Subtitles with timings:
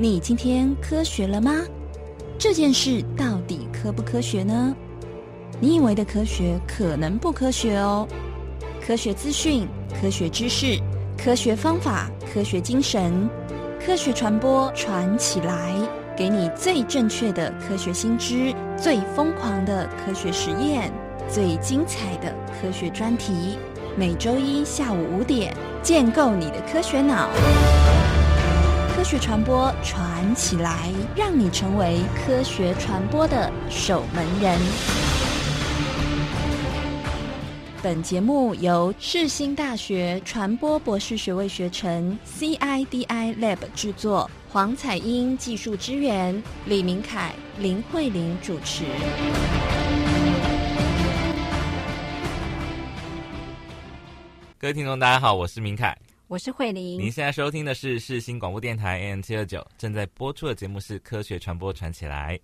[0.00, 1.52] 你今天科学了吗？
[2.38, 4.72] 这件事到底科不科学呢？
[5.58, 8.06] 你以为的科学可能不科学哦。
[8.80, 9.66] 科学资讯、
[10.00, 10.78] 科学知识、
[11.16, 13.28] 科学方法、科学精神、
[13.84, 15.74] 科学传播，传起来，
[16.16, 20.92] 给你最正确的科学新知，最疯狂的科学实验，
[21.28, 23.58] 最精彩的科学专题。
[23.96, 25.52] 每周一下午五点，
[25.82, 27.28] 建构你的科学脑。
[29.10, 34.60] 去传播传起来，让你成为科学传播的守门人。
[37.82, 48.84] 本节目由世新大学传播博士学位学程 CIDI Lab 制作，黄彩英技术支援，李明凯、林慧玲主持。
[54.58, 55.96] 各位听众，大家好，我是明凯。
[56.28, 62.38] 我是慧玲，您现在收听的是世新广播电台 AM 七二九，正在播出的节目是《科学传播传起来》。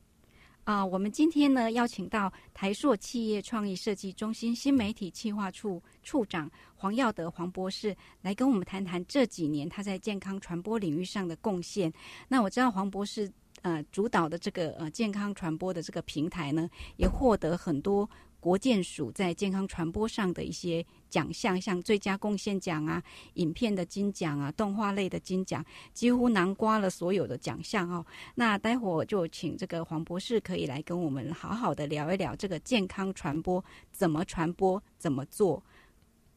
[0.65, 11.93] 啊，我们今天呢邀请到台硕企业创意设计中心新媒体企划处处长黄耀德黄博士来跟我们谈谈这几年他在健康传播领域上的贡献。
[12.27, 18.09] 那我知道黄博士呃主导的这个呃健康传播的这个平台呢，也获得很多。
[18.45, 23.03] 国建署在健康传播上的一些奖项，像最佳贡献奖啊、
[23.35, 25.65] 影片的金奖啊、动画类的金奖，
[25.95, 28.05] 几乎囊括了所有的奖项哦。
[28.35, 35.63] 那待会儿就请这个黄博士可以来跟我们好好的聊一聊这个健康传播怎么传播、怎么做。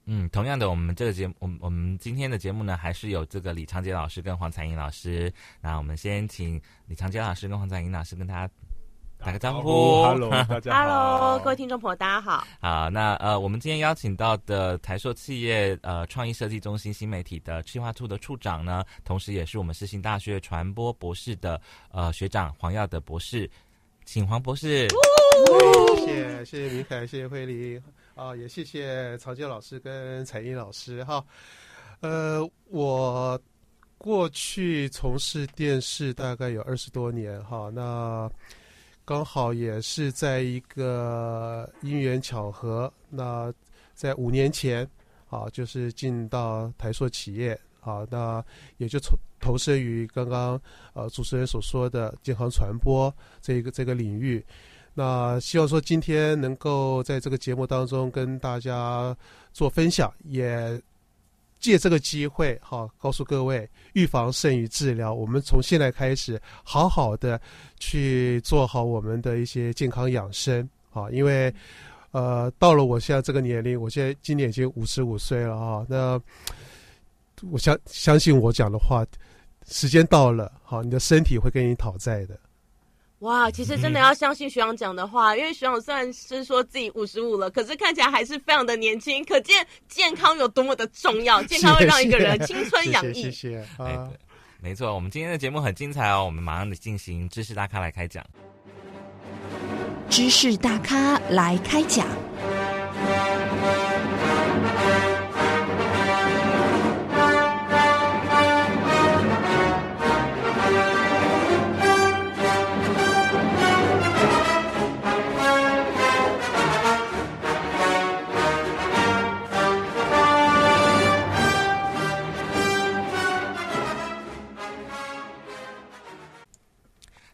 [0.06, 5.30] 嗯，同样的，我们这个节目，我们我们今天的节目呢，还是有这个李长杰老师跟黄彩英老师。
[5.60, 8.50] 那我们先请李长杰老师跟黄彩英老师跟大家。
[9.18, 12.48] 打个招呼，Hello， 大家好，Hello，各位听众朋友，大家好。
[12.62, 21.60] 好，那呃，我们今天邀请到的台硕企业呃创意设计中心新媒体的企划处的处长呢，同时也是我们世新大学传播博士的
[21.92, 23.50] 呃学长黄耀德博士，
[24.06, 24.88] 请黄博士。
[25.98, 27.82] 谢谢，谢谢明凯，谢谢慧玲
[28.16, 31.24] 啊，也谢谢曹杰老师跟彩英老师哈。
[32.02, 33.38] 呃，我
[33.98, 38.30] 过去从事电视大概有二十多年哈，那。
[39.08, 43.54] 刚好也是在一个因缘巧合，那
[43.94, 44.86] 在五年前
[45.30, 48.44] 啊，就是进到台塑企业啊，那
[48.76, 53.10] 也就投投身于刚刚呃主持人所说的健康传播
[53.42, 54.46] 这一个这个领域。
[54.94, 59.16] 那希望说今天能够在这个节目当中跟大家
[59.54, 60.82] 做分享，也。
[61.60, 65.14] 借这个机会，哈，告诉各位，预防胜于治疗。
[65.14, 67.40] 我们从现在开始，好好的
[67.80, 71.54] 去做好我们的一些健康养生，啊，因为，
[72.12, 76.22] 呃，到了我现在这个年龄，我现在今年已经五十五岁了，啊，那
[77.52, 79.06] 我相相信我讲的话，
[79.68, 82.40] 时间到了，好，你的身体会跟你讨债的。
[83.20, 91.42] 哇，其实真的要相信学长讲的话，因为学长虽然是说自己五十五了，可是看起来还是非常的年轻，可见健康有多么的重要。
[91.50, 93.24] 健康会让一个人青春洋溢。
[93.24, 94.08] 谢谢啊，
[94.62, 98.24] 没错，我们今天的节目很精彩哦，我们马上进行知识大咖来开讲。
[100.10, 102.08] 知识大咖来开讲。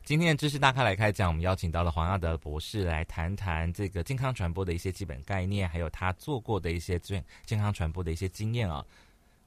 [0.06, 8.86] 今天的知识大咖来开讲，我们邀请到了黄亚德博士来谈谈这个健康传播的一些基本概念，还有他做过的一些健健康传播的一些经验啊。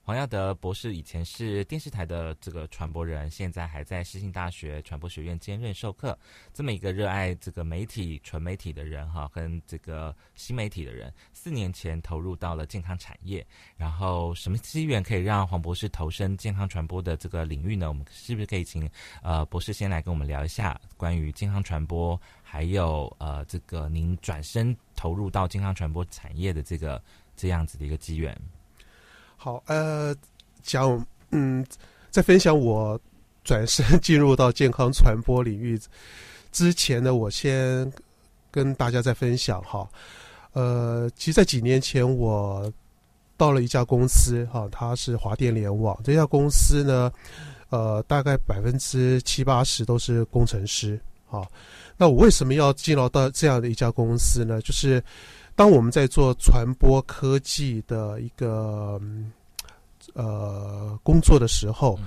[0.06, 6.17] 黄耀德博士以前是电视台的这个传播人，现在还在世新大学传播学院兼任授课。
[6.55, 13.45] 这么一个热爱这个媒体、纯媒体的人哈，跟这个新媒体的人，四年前投入到了健康产业。
[13.77, 17.89] 然后什么机缘可以让黄博士投身健康传播的这个领域呢？
[17.89, 18.89] 我们是不是可以请
[19.25, 27.03] 呃博士先来跟我们聊一下关于健康传播，还有呃这个您转身投入到健康传播产业的这个
[27.34, 28.41] 这样子的一个机缘？
[29.47, 30.13] 好，呃，
[30.65, 31.65] 讲，嗯，
[32.10, 33.01] 在分享我
[33.45, 35.81] 转身 进入到健康传播领域
[36.51, 37.89] 之前呢，我先
[38.51, 39.89] 跟大家再分享哈，
[40.53, 42.69] 呃，其实，在几年前我
[43.37, 47.13] 到了一家公司哈，它是华电联网这家公司呢，
[47.71, 51.49] 呃，大概百分之七八十都是工程师，好，
[51.97, 54.60] 那我为什么要进入到这样的一家公司呢？
[54.63, 55.01] 就是
[55.54, 59.01] 当我们在做传播科技的一个。
[60.16, 61.98] 呃，工作的时候，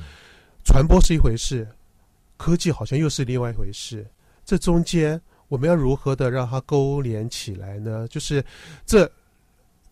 [0.65, 1.67] 传播是一回事，
[2.37, 4.05] 科技好像又是另外一回事。
[4.43, 8.07] 这中间我们要如何的让它勾连起来呢？
[8.07, 8.43] 就是
[8.83, 9.09] 这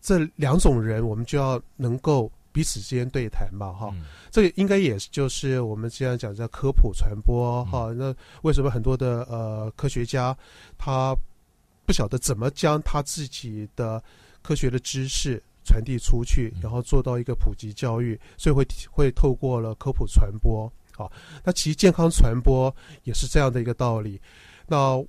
[0.00, 3.90] 这两种人，我们就要能够彼此之间对谈嘛，哈。
[3.92, 7.92] 嗯这个应该也是就是我们经常讲叫科普传播哈。
[7.96, 10.36] 那为什么很多的呃科学家
[10.76, 11.16] 他
[11.86, 14.02] 不晓得怎么将他自己的
[14.42, 20.72] 科学的知识传递出去，然后做到一个普及教育，所以会会透过了科普传播。
[20.92, 21.12] 好，
[21.44, 22.74] 那其实健康传播
[23.04, 24.18] 也是这样的一个道理。
[24.66, 25.04] 那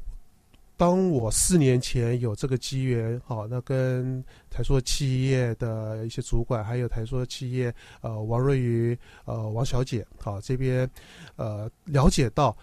[0.78, 10.90] 当我四年前有这个机缘，好，那跟台塑企业的一些主管，还有台塑企业呃王瑞瑜呃王小姐，好这边
[11.38, 12.56] 呃了解到，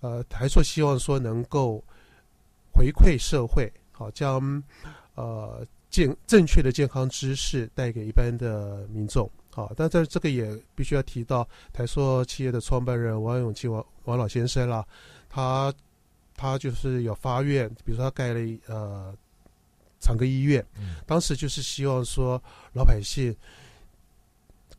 [0.00, 1.82] 呃台塑希望说能够
[2.72, 4.62] 回馈社会，好将
[5.14, 5.64] 呃
[5.94, 9.30] 健正确的健康知识带给一般的民众。
[9.48, 14.84] 好，但在这个也必须要提到台塑企业的创办人王永庆王王老先生啦，
[15.30, 15.72] 他
[16.34, 19.14] 他就是有发愿，比如说他盖了呃
[20.00, 22.42] 长庚医院，嗯当时就是希望说
[22.72, 23.32] 老百姓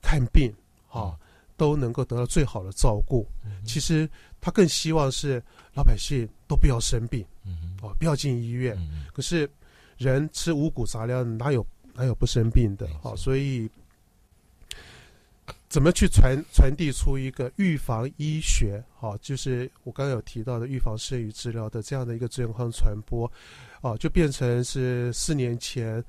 [0.02, 0.54] 看病
[0.90, 1.18] 啊、
[1.56, 3.26] 都能够得到最好的照顾。
[3.46, 4.10] 嗯其实
[4.42, 5.42] 他更希望是
[5.74, 8.76] 老百姓都不要生病嗯哦，不要进医院。
[8.78, 9.50] 嗯可是
[9.98, 13.70] 人吃五谷杂粮，哪有哪有不生病的好、所以
[15.70, 18.84] 怎么去传传递出一个预防医学？
[18.96, 23.32] 好、就是我刚刚有提到的预防胜于治疗的这样的一个健康传播，
[23.82, 26.04] 哦、就变成是四年前，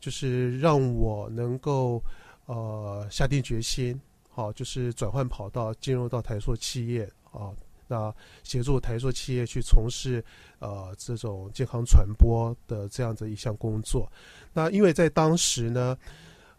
[0.00, 2.02] 就是让我能够
[2.46, 4.00] 呃下定决心，
[4.30, 7.52] 好、就是转换跑道，进入到台塑企业啊、
[7.92, 10.24] 那协助台塑企业去从事
[10.60, 14.10] 呃这种健康传播的这样的一项工作。
[14.54, 15.94] 那因为在当时呢，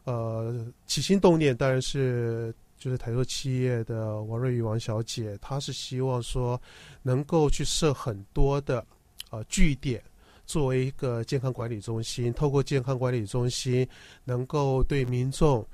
[0.03, 6.61] 呃，起心动念当然是就是台塑企业的王瑞宇王小姐，她是希望说
[7.01, 8.85] 能够去设很多的
[9.31, 9.99] 呃据点。
[10.45, 13.87] 作为一个健康管理中心，透过健康管理中心，
[14.25, 15.65] 能够对民众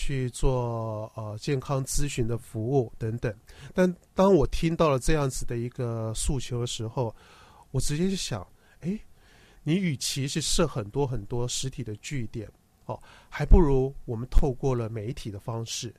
[0.00, 3.34] 去做呃健康咨询的服务等等。
[3.74, 7.12] 但当我听到了这样子的一个诉求的时候，
[7.72, 8.46] 我直接就想，
[8.80, 8.96] 哎，
[9.64, 12.48] 你与其是设很多很多实体的据点，
[12.86, 15.92] 哦，还不如我们透过了媒体的方式，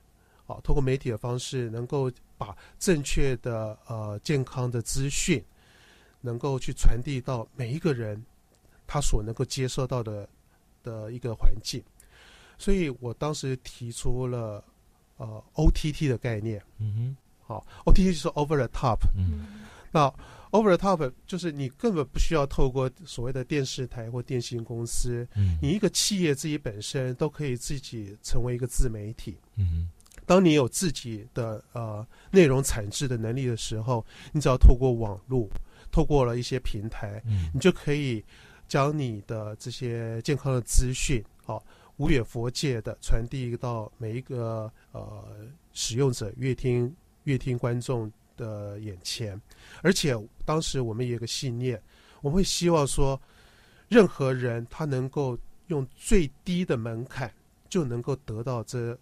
[0.46, 5.44] 哦，透过媒体的方式，能够把正确的呃健康的资讯，
[6.22, 8.24] 能够去传递到每一个人
[8.86, 10.26] 他所能够接受到的
[10.82, 11.82] 的一个环境。
[12.60, 14.62] 所以我当时提出了
[15.16, 16.62] 呃 OTT 的概念。
[16.78, 18.98] 嗯哼好，OTT 就是 over the top。
[19.16, 20.06] 嗯那
[20.52, 29.36] over the top 就是你根本不需要透过所谓的电视台或电信公司，嗯你一个企业自己本身都可以自己成为一个自媒体。
[29.56, 29.88] 嗯
[30.26, 35.48] 当你有自己的呃内容产制的能力的时候，你只要透过网络，
[35.90, 38.24] 透过了一些平台，嗯你就可以
[38.68, 41.60] 将你的这些健康的资讯，好、
[42.00, 45.22] 无远佛界的传递到每一个呃
[45.74, 46.90] 使用者、乐听
[47.24, 49.38] 乐听观众的眼前。
[49.82, 50.16] 而且
[50.46, 51.78] 当时我们也有个信念，
[52.22, 53.20] 我们会希望说，
[53.86, 57.30] 任何人他能够用最低的门槛
[57.68, 58.98] 就能够得到这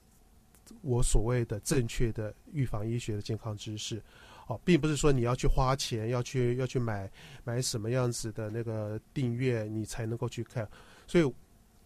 [0.83, 4.03] 我所谓的正确的预防医学的健康知识。
[4.49, 7.09] 哦，并不是说你要去花钱，要去要去买
[7.45, 10.69] 买什么样子的那个订阅，你才能够去看。
[11.07, 11.35] 所以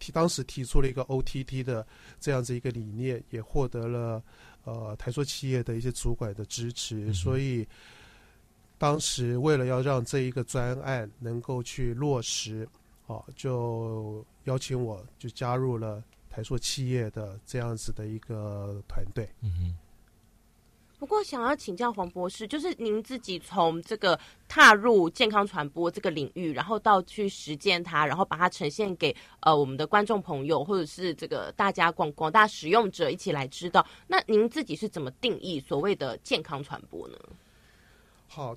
[0.02, 1.86] 提当时提出了一个 OTT 的
[2.18, 4.20] 这样子一个理念，也获得了
[4.64, 7.06] 呃台塑企业的一些主管的支持。
[7.06, 7.64] 哼所以
[8.78, 12.68] 当时为了要让这一个专案能够去落实，
[13.06, 19.28] 哦，就邀请我就加入了台塑企业的这样子的一个团队。
[19.40, 19.76] 嗯
[21.02, 24.16] 不过，想要请教黄博士，就是您自己从这个
[24.46, 33.84] 踏入健康传播这个领域，然后到去实践它，然后把它呈现给呃我们的观众朋友，或者是这个大家广广大使用者一起来知道。
[34.06, 37.18] 那您自己是怎么定义所谓的健康传播呢？
[38.28, 38.56] 好，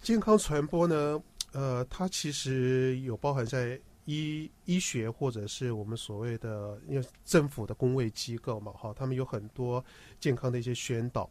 [0.00, 1.22] 健康传播呢，
[1.52, 9.84] 呃，它其实有包含在医医学或者是我们所谓的因为政府的公卫机构嘛，哈，他们有很多
[10.20, 11.28] 健康的一些宣导，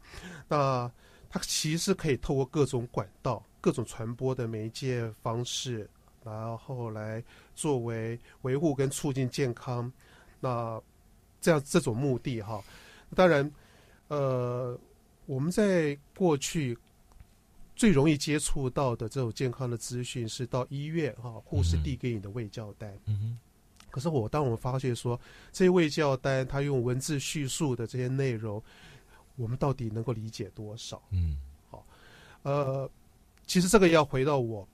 [0.48, 0.90] 那
[1.28, 5.88] 它其实可以透过各种管道、各种传播的媒介方式，
[6.24, 7.22] 然后来
[7.54, 9.92] 作为维护跟促进健康，
[10.40, 10.80] 那
[11.40, 12.62] 这样这种目的哈，
[13.14, 13.50] 当然，
[14.08, 14.78] 呃，
[15.26, 16.76] 我们在过去
[17.76, 22.96] 最容易接触到的这种健康的资讯是到医院哈，护士嗯递给你的卫教单。
[23.06, 23.38] 嗯
[23.90, 25.20] 可是我当我们发现说，
[25.52, 28.60] 这些卫教单他用文字叙述的这些内容，
[29.36, 31.00] 我们到底能够理解多少？
[31.10, 31.36] 嗯
[31.70, 31.86] 好
[32.42, 32.90] 呃，
[33.46, 34.66] 其实这个要回到我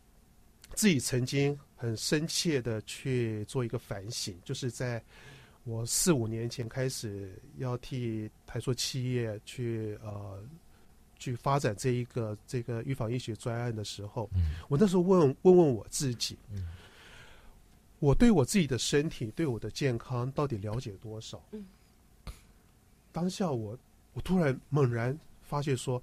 [0.75, 5.03] 自己曾经很深切的去做一个反省，就是在
[5.65, 10.43] 我四五年前开始要替台塑企业去呃
[11.21, 14.57] 去发展这一个这个预防医学专案的时候，嗯。
[14.69, 16.67] 我那时候问问问我自己，嗯。
[18.01, 21.41] 我对我自己的身体、对我的健康到底了解多少？
[21.53, 21.65] 嗯。
[23.13, 23.79] 当下我
[24.15, 26.03] 我突然猛然发现说，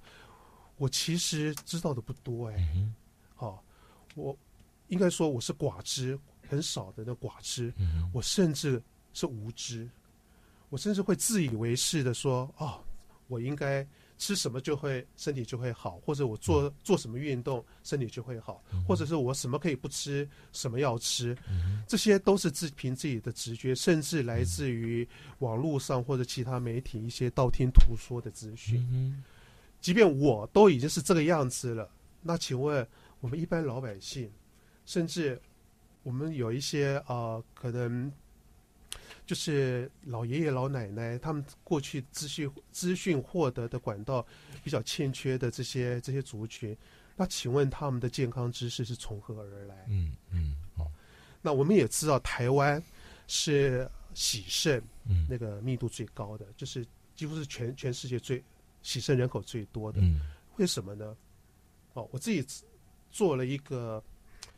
[0.76, 2.94] 我其实知道的不多哎、嗯
[3.34, 3.62] 好、
[4.14, 4.36] 我
[4.88, 8.80] 应该说我是寡知，很少的那寡知，嗯我甚至
[9.14, 9.88] 是无知，
[10.68, 12.80] 我甚至会自以为是的说，哦，
[13.26, 13.84] 我应该
[14.18, 21.36] 吃什么就会身体就会好，或者我做做什么运动身体就会好，或者是我什么可以不吃，什么要吃，
[21.86, 25.08] 这些都是自凭自己的直觉，甚至来自于
[25.38, 28.86] 网络上或者其他媒体一些道听途说的资讯。
[28.90, 29.22] 嗯
[29.80, 31.88] 即便我都已经是这个样子了，
[32.20, 32.84] 那请问
[33.20, 34.28] 我们一般老百姓，
[34.84, 35.40] 甚至
[36.02, 38.10] 我们有一些呃，可能
[39.28, 44.26] 就是老爷爷老奶奶他们过去资讯资讯获得的管道
[44.64, 46.74] 比较欠缺的这些这些族群，
[47.14, 49.84] 那请问他们的健康知识是从何而来？
[49.86, 50.90] 嗯嗯好
[51.42, 52.82] 那我们也知道台湾
[53.26, 56.82] 是喜肾嗯那个密度最高的，就是
[57.14, 58.42] 几乎是全全世界最
[58.80, 60.00] 喜肾人口最多的。
[60.00, 60.20] 嗯
[60.56, 61.14] 为什么呢？
[61.92, 62.42] 哦，我自己
[63.10, 64.02] 做了一个，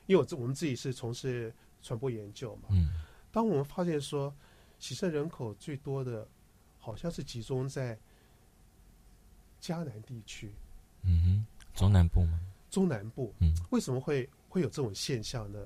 [0.07, 2.69] 因为我自我们自己是从事传播研究嘛。
[2.71, 4.33] 嗯当我们发现说，
[4.81, 6.27] 喜肾人口最多的，
[6.79, 7.97] 好像是集中在
[9.61, 10.51] 迦南地区、
[11.05, 12.41] 嗯哼，中南部吗？
[12.71, 13.33] 中南部。
[13.41, 15.59] 嗯为什么会会有这种现象呢？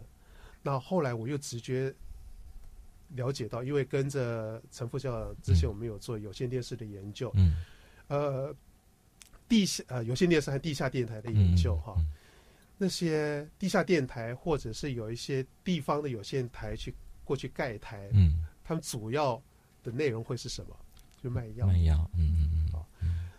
[0.63, 1.95] 那后来我又直觉
[3.11, 7.55] 了解到，因为跟着陈副校长之前我们有做有线电视的研究，嗯
[8.09, 8.55] 呃，
[9.49, 12.07] 地下呃有线电视和地下电台的研究哈，嗯
[12.77, 16.93] 那些地下电台或者是有一些地方的有线台去
[17.23, 19.41] 过去盖台，嗯，他们主要
[19.83, 20.75] 的内容会是什么？
[21.23, 21.67] 就卖药。
[21.67, 22.85] 卖药，嗯嗯嗯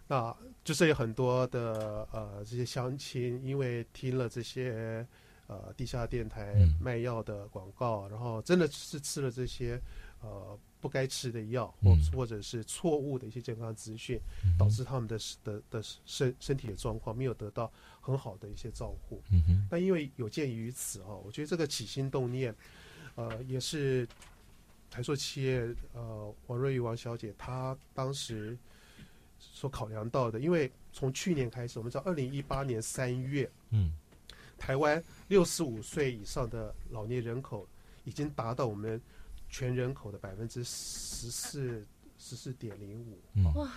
[0.07, 5.05] 那就是有很多的呃这些乡亲，因为听了这些
[5.47, 9.81] 呃地下电台嗯卖药的广告，然后真的是吃了这些
[10.21, 19.23] 呃不该吃的药，或嗯或者是错误的一些健康资讯，嗯，导致他们的的的身身体的状况没有得到很好的一些照顾。
[19.31, 22.55] 嗯哼那因为有鉴于此啊，我觉得这个起心动念，
[23.15, 24.07] 呃，也是
[24.89, 28.57] 台塑企业呃王瑞玉王小姐她当时
[29.37, 30.39] 所考量到的。
[30.39, 33.91] 因为从去年开始，我们知道二零一八年三月，嗯
[34.57, 37.67] 台湾六十五岁以上的老年人口
[38.05, 38.99] 已经达到我们
[39.49, 41.85] 全人口的百分之十四
[42.17, 43.19] 十四点零五。
[43.59, 43.69] 哇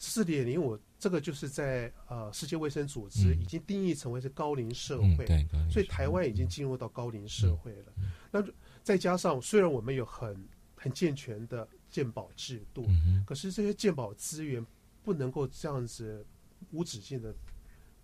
[0.00, 5.24] 十四点零五，这个就是在呃世界卫生组织嗯已经定义成为是高龄社会。
[5.24, 7.92] 嗯对，所以台湾已经进入到高龄社会了。
[8.30, 8.44] 那
[8.82, 10.36] 再加上虽然我们有很
[10.84, 14.64] 很健全的鉴保制度，嗯可是这些鉴保资源
[15.02, 16.22] 不能够这样子
[16.72, 17.34] 无止境的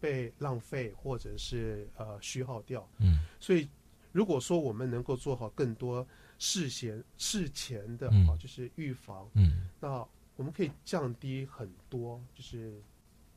[0.01, 2.89] 被浪费或者是呃虚耗掉。
[2.99, 3.19] 嗯。
[3.39, 3.69] 所以
[4.13, 6.07] 如果说我们能够做好更多
[6.39, 8.27] 事前事前的嗯。
[8.27, 9.69] 啊，就是预防，嗯。
[9.79, 10.03] 那
[10.37, 12.81] 我们可以降低很多，就是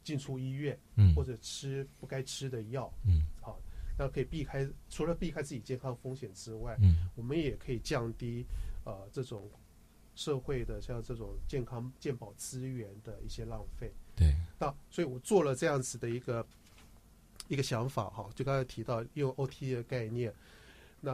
[0.05, 1.13] 进出医院嗯。
[1.13, 2.89] 或者吃不该吃的药。
[3.05, 3.25] 嗯。
[3.41, 3.59] 好，
[3.97, 7.09] 那可以避开除了避开自己健康风险之外，嗯。
[7.13, 8.45] 我们也可以降低
[8.83, 9.49] 呃这种
[10.15, 13.91] 社会的像这种健康健保资源的一些浪费。
[14.15, 16.45] 对，那所以我做了这样子的一个
[17.47, 20.33] 一个想法哈，就刚才提到用 OT 的概念，
[21.01, 21.11] 那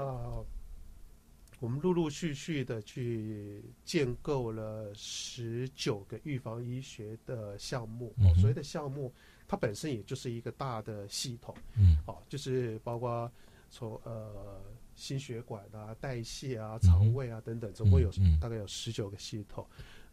[1.61, 8.13] 我们陆陆续续的去建构了十九个预防医学的项目。
[8.17, 9.13] 嗯所谓的项目，
[9.47, 11.55] 它本身也就是一个大的系统。
[11.77, 13.31] 嗯哦，就是包括
[13.69, 14.61] 从呃
[15.00, 19.65] 心血管啊、代谢啊、肠胃啊等等，总共有大概有十九个系统。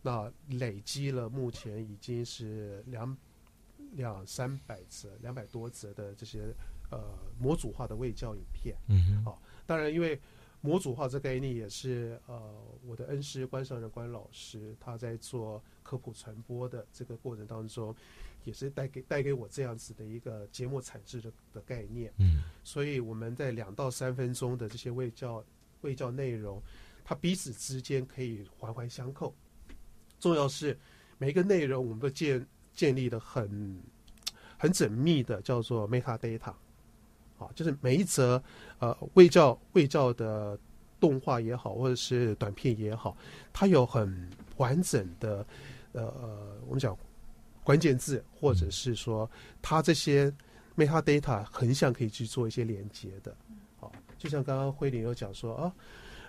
[0.03, 3.17] 那累积了目前已经是两
[3.95, 6.55] 两三百则、两百多则的这些
[6.91, 8.77] 呃模组化的胃教影片。
[8.87, 10.21] 嗯哼好当然，因为
[10.61, 17.95] 模组化这概念也是呃我的恩师关上仁关老师他在做科普传播的这个过程当中，
[18.47, 22.13] 也是带给带给我这样子的一个节目产制的的概念。
[22.19, 25.45] 嗯所以我们在两到三分钟的这些卫教
[25.81, 26.63] 卫教内容，
[27.05, 29.35] 它彼此之间可以环环相扣。
[30.19, 30.79] 重要是
[31.19, 33.83] 每一个内容我们都建建立的很
[34.57, 36.55] 很缜密的，叫做 meta data，
[37.39, 38.43] 啊，就是每一则
[38.79, 40.59] 呃卫教卫教的
[40.99, 43.17] 动画也好，或者是短片也好，
[43.53, 45.47] 它有很完整的
[45.93, 46.97] 呃呃我们讲
[47.67, 49.29] 关键字，或者是说
[49.61, 50.33] 它这些
[50.77, 53.37] metadata 横向可以去做一些连接的。
[53.77, 55.75] 好，就像刚刚慧玲有讲说啊，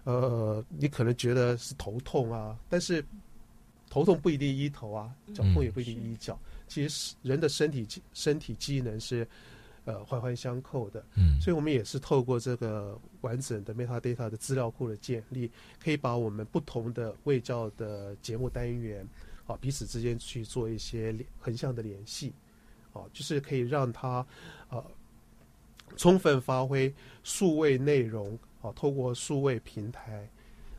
[0.03, 3.05] 呃，你可能觉得是头痛啊，但是
[3.87, 6.39] 头痛不一定医头啊，脚痛也不一定医脚。
[6.67, 9.27] 其实人的身体身体机能是
[9.85, 11.05] 呃环环相扣的。
[11.15, 19.07] 嗯，所以我们也是透过这个完整的 metadata 的资料库的建立，可以把我们不同的卫教的节目单元
[19.47, 22.33] 啊彼此之间去做一些连横向的联系，
[22.93, 24.25] 啊，就是可以让它
[24.69, 24.85] 呃
[25.95, 30.29] 充分发挥数位内容啊，透过数位平台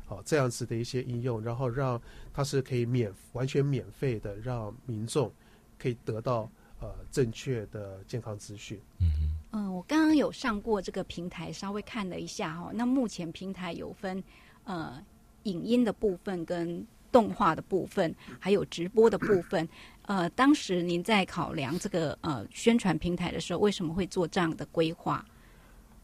[0.06, 2.00] 啊这样子的一些应用，然后让
[2.32, 5.32] 它是可以免完全免费的让民众
[5.78, 8.80] 可以得到呃正确的健康资讯。
[9.00, 9.06] 嗯
[9.50, 14.22] 嗯，我刚刚有上过这个平台，稍微看了一下哈、那目前平台有分
[14.64, 15.02] 呃
[15.44, 19.68] 影音的部分跟动画的部分，还有直播的部分。
[20.02, 25.24] 呃，当时您在考量这个呃宣传平台的时候，为什么会做这样的规划？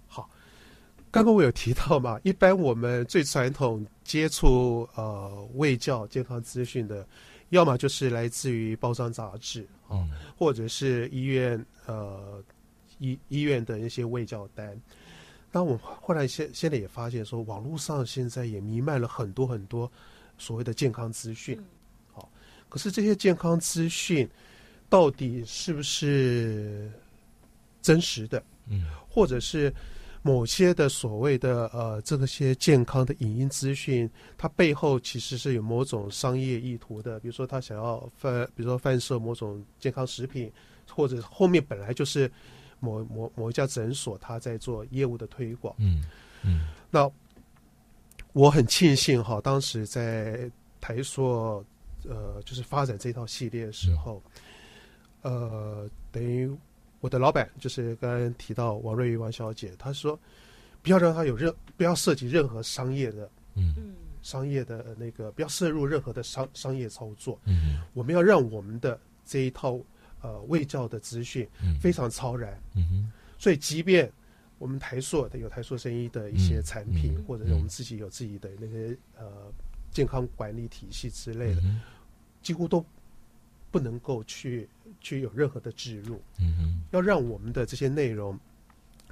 [0.07, 0.29] 好
[1.11, 7.07] 刚刚我有提到嘛， 一般我们最传统接触呃卫教健康资讯的，
[7.49, 12.43] 要么就是来自于包装杂志，嗯或者是医院呃
[12.99, 14.79] 医医院的一些卫教单。
[15.51, 19.91] 那我后来现现在也发现说，网络上现在也弥漫了很多很多
[20.45, 21.59] 所谓的健康资讯，
[22.13, 22.31] 好，
[22.69, 24.29] 可是这些健康资讯
[24.91, 26.91] 到底是不是
[27.81, 28.43] 真实的？
[28.69, 29.73] 嗯或者是
[30.21, 40.53] 某些的所谓的呃这个些健康的影音资讯，它背后其实是有某种商业意图的，比如说他想要贩，比如说贩售某种健康食品，
[40.91, 42.31] 或者后面本来就是
[42.81, 45.75] 某某某一家诊所他在做业务的推广。
[45.79, 46.05] 嗯
[46.43, 47.11] 嗯那
[48.35, 50.51] 我很庆幸哈，当时在
[50.81, 51.65] 台塑
[52.07, 54.23] 呃就是发展这套系列的时候，
[55.23, 56.51] 呃，等于
[57.01, 60.19] 我的老板就是刚刚提到王瑞玉王小姐，她说
[60.83, 63.73] 不要让她有任不要涉及任何商业的嗯。
[63.79, 63.95] 嗯
[64.25, 67.83] 商业的那个，不要涉入任何的商商业操作，嗯。
[67.93, 69.79] 我们要让我们的这一套
[70.23, 71.79] 呃卫教的资讯嗯。
[71.79, 72.59] 非常超然。
[72.75, 73.13] 嗯哼。
[73.39, 74.11] 所以，即便
[74.65, 79.53] 我们台塑的有台塑生意的一些产品，嗯或者是我们自己有自己的那些呃
[79.91, 81.83] 健康管理体系之类的，嗯
[82.41, 82.83] 几乎都
[83.71, 84.67] 不能够去
[85.03, 86.19] 去有任何的植入。
[86.41, 88.41] 嗯哼要让我们的这些内容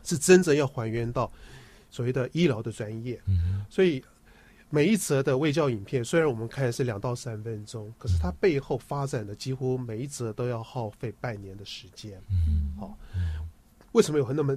[0.02, 1.30] 是真正要还原到
[1.90, 3.20] 所谓的医疗的专业。
[3.26, 4.02] 嗯所以
[4.70, 12.18] 每一则的卫教影片，虽然我们看的是两到三分钟，可是它背后发展的几乎每一则都要耗费半年的时间。
[12.30, 12.98] 嗯好，
[13.92, 14.56] 为什么有那么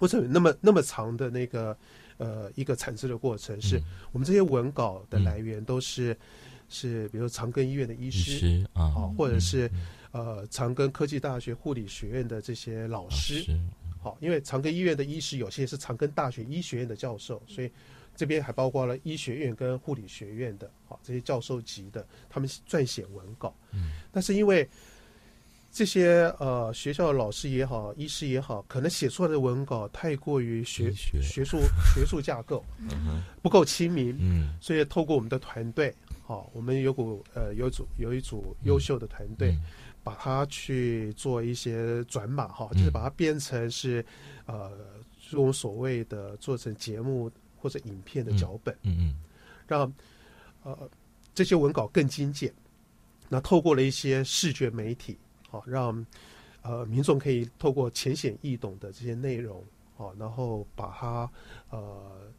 [0.00, 1.76] 为什么有那么那么长的那个
[2.18, 3.58] 呃一个产制的过程？
[3.60, 3.80] 是
[4.12, 6.16] 我们这些文稿的来源都是
[6.68, 8.66] 是比如长庚医院的医医师。
[8.74, 9.70] 啊好，或者是
[10.12, 13.44] 呃长庚科技大学护理学院的这些老师
[14.02, 17.70] 好，因为长庚医院的医师有些是长庚大学医学院的教授，所以
[18.16, 23.54] 这边还包括了医学院跟护理学院的，好这些教授级的，他们撰写文稿。
[23.72, 24.66] 嗯，但是因为
[25.72, 31.22] 这些呃学校的老师也好，医师也好，可能写出来的文稿太过于学学。
[31.22, 31.58] 学术
[31.94, 34.56] 学术架构嗯不够亲民，嗯。
[34.60, 39.52] 所以透过我们的团队，好，我们有股呃有组有一组优秀的团队。
[39.52, 39.62] 嗯。
[40.02, 42.78] 把它去做一些转码哈，嗯。
[42.78, 44.02] 就是把它变成是
[44.46, 44.72] 呃
[45.28, 49.14] 这种所谓的做成节目或者影片的脚本，嗯嗯。
[49.68, 49.92] 让
[50.62, 50.88] 呃
[51.34, 52.50] 这些文稿更精简。
[53.28, 55.18] 那透过了一些视觉媒体，
[55.50, 56.06] 好让
[56.62, 59.64] 呃民众可以透过浅显易懂的这些内容，
[59.96, 61.30] 好，然后把它
[61.70, 62.32] 呃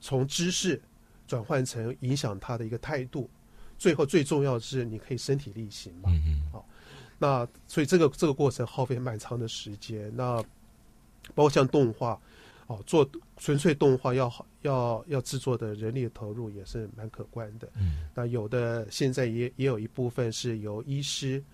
[0.00, 0.80] 从知识
[1.26, 3.30] 转换成影响他的一个态度。
[3.78, 6.08] 最后最重要的是，你可以身体力行嘛。
[6.08, 6.62] 嗯嗯
[7.18, 10.10] 那所以这个这个过程耗费蛮长的时间。
[10.16, 10.42] 那
[11.34, 12.20] 包括像动画，
[12.66, 17.68] 哦，做纯粹动画要要要制作的人力的投入也是蛮可观的。
[17.76, 21.46] 嗯那有的现在也也有一部分是由医师，好、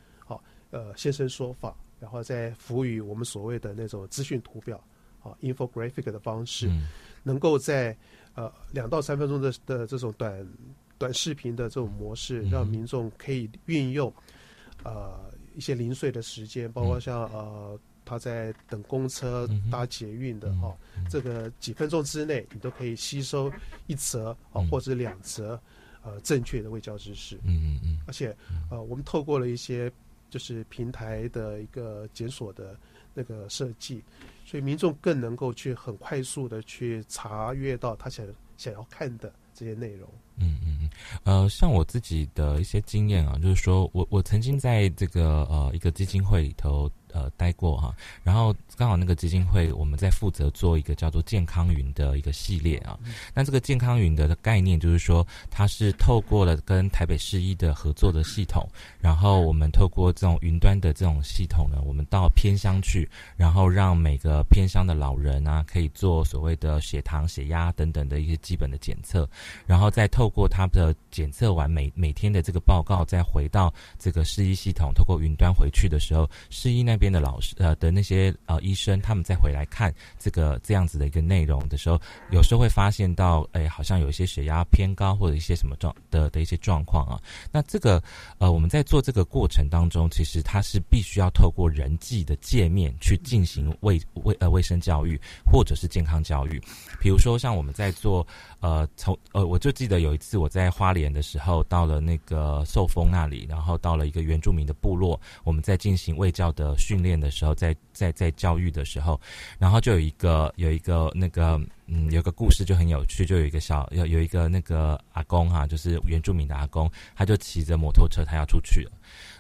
[0.71, 4.83] 呃现身说法，然后再辅以我们所谓的那种资讯图表，
[5.23, 6.89] 啊、infographic 的方式，嗯。
[7.25, 7.95] 能够在
[8.35, 10.49] 呃两到三分钟的的这种短
[10.97, 14.11] 短视频的这种模式，嗯让民众可以运用
[14.85, 20.77] 呃一些零碎的时间，包括像呃他在等公车搭捷运的嗯哈、
[21.11, 23.53] 这个几分钟之内，你都可以吸收
[23.89, 24.69] 一则哦嗯。
[24.71, 25.61] 或者两则
[26.03, 27.99] 呃正确的卫教知识，嗯嗯嗯。
[28.07, 28.35] 而且
[28.71, 29.93] 呃我们透过了一些
[30.31, 32.79] 就是平台的一个检索的
[33.15, 34.03] 那个设计，
[34.45, 40.09] 所以民众更能够去很快速的去查阅到他想想要看的这些内容。
[40.37, 40.91] 嗯嗯嗯，
[41.25, 47.95] 呃，像我自己的一些经验啊，就是说我我曾经在这个呃一个基金会里头呃待过哈。
[48.23, 52.99] 然后刚好那个基金会我们在负责做一个叫做健康云的一个系列啊。
[53.35, 58.69] 那这个健康云的概念就是说，它是透过了跟台北市医的合作的系统，
[59.01, 69.29] 然后我们透过这种云端的这种系统呢，我们到偏乡去，然后让每个偏乡的老人啊，可以做所谓的血糖、血压等等的一些基本的检测，
[69.67, 87.21] 然后再透过他的检测完每每天的这个报告，再回到这个市医系统，透过云端回去的时候，市医那边的老师呃的那些呃医生，他们再回来看这个这样子的一个内容的时候，有时候会发现到，哎，好像有一些血压偏高或者一些什么状的的一些状况啊。
[87.53, 88.03] 那这个
[88.39, 95.19] 呃我们在做这个过程当中，其实它是必须要透过人际的界面去进行卫卫呃卫生教育
[95.51, 96.61] 或者是健康教育，
[97.01, 98.27] 比如说像我们在做
[98.61, 109.21] 呃从呃我就记得有一次我在花莲的时候，到了那个寿丰那里，然后到了一个原住民的部落，我们在进行卫教的训练的时候，在在在教育的时候，
[109.59, 118.93] 然后就有一个有一个那个嗯有个故事就很有趣，就有一个小有有一个那个阿公哈，就是原住民的阿公，他就骑着摩托车，他要出去了，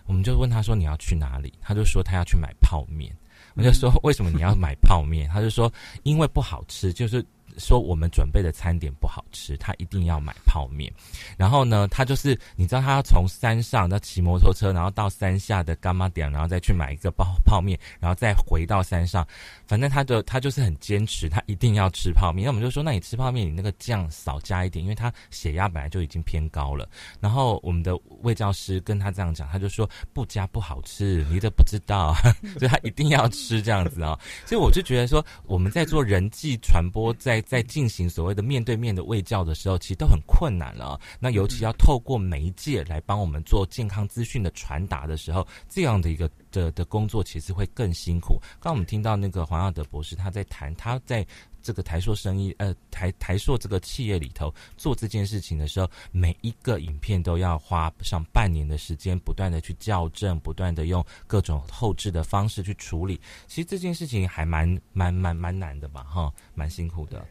[0.04, 3.10] 我们就问他说你要去哪里，他就说他要去买泡面，
[3.54, 7.24] 我就说为什么你要买泡面，他就说因为不好吃，就是。
[7.58, 10.92] 说我们准备的餐点不好吃，他一定要买泡面。
[11.36, 19.26] 然后呢，他就是你知道，他要从山上，他骑摩托车，然后到山下的干妈点，然后再去买一个泡泡面，然后再回到山上。
[19.66, 22.44] 反正他的他就是很坚持，他一定要吃泡面。
[22.44, 26.88] 那我们就说，那你吃泡面，你那个酱少加一点，因为他血压本来就已经偏高了。
[27.20, 32.14] 然后我们的魏教师跟他这样讲，他就说不加不好吃，你都不知道，
[32.58, 34.18] 所以他一定要吃这样子啊。
[34.46, 41.00] 所以我就觉得说，我们在做人际传播，在在进行所谓的面对面的卫教的时候，其实都很困难了。
[41.18, 48.38] 那尤其要透过媒介来帮我们做健康资讯的传达的时候，这样的一个的的工作其实会更辛苦。
[48.60, 51.26] 刚我们听到那个黄耀德博士他在谈，他在
[51.68, 63.20] 这个台硕生意呃台台硕这个企业里头做这件事情的时候，每一个影片都要花上半年的时间，不断的去校正，不断的用各种后置的方式去处理。
[63.46, 67.22] 其实这件事情还蛮蛮蛮蛮难的吧，哈，蛮辛苦的。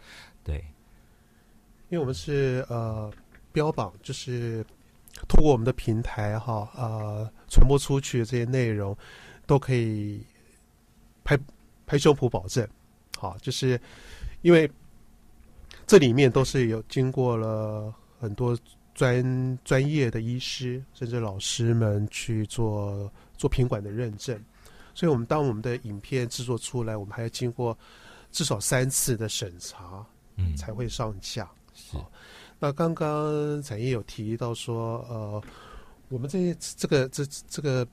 [0.44, 0.58] 对，
[1.90, 3.12] 因为我们是呃
[3.52, 4.64] 标榜，就是
[5.28, 8.96] 通过我们的平台哈呃传播出去这些内容，
[9.48, 10.24] 都可以
[11.24, 11.36] 拍
[11.88, 12.68] 拍胸脯保证，
[13.18, 13.82] 好，就是
[14.48, 14.72] 因为
[15.86, 18.58] 这里面都是有经过了很多
[18.96, 24.42] 专专业的医师甚至老师们去做做品管的认证，
[24.96, 27.78] 所以我们当我们的影片制作出来，我们还要经过
[28.32, 30.06] 至少三次的审查。
[30.38, 31.50] 嗯，才会上架。
[31.74, 31.98] 是，
[32.58, 35.44] 那刚刚产业有提到说，呃，
[36.08, 37.86] 我们这些这个这这个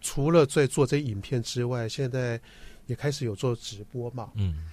[0.00, 2.38] 除了在做这影片之外，现在
[2.86, 4.32] 也开始有做直播嘛。
[4.34, 4.68] 嗯，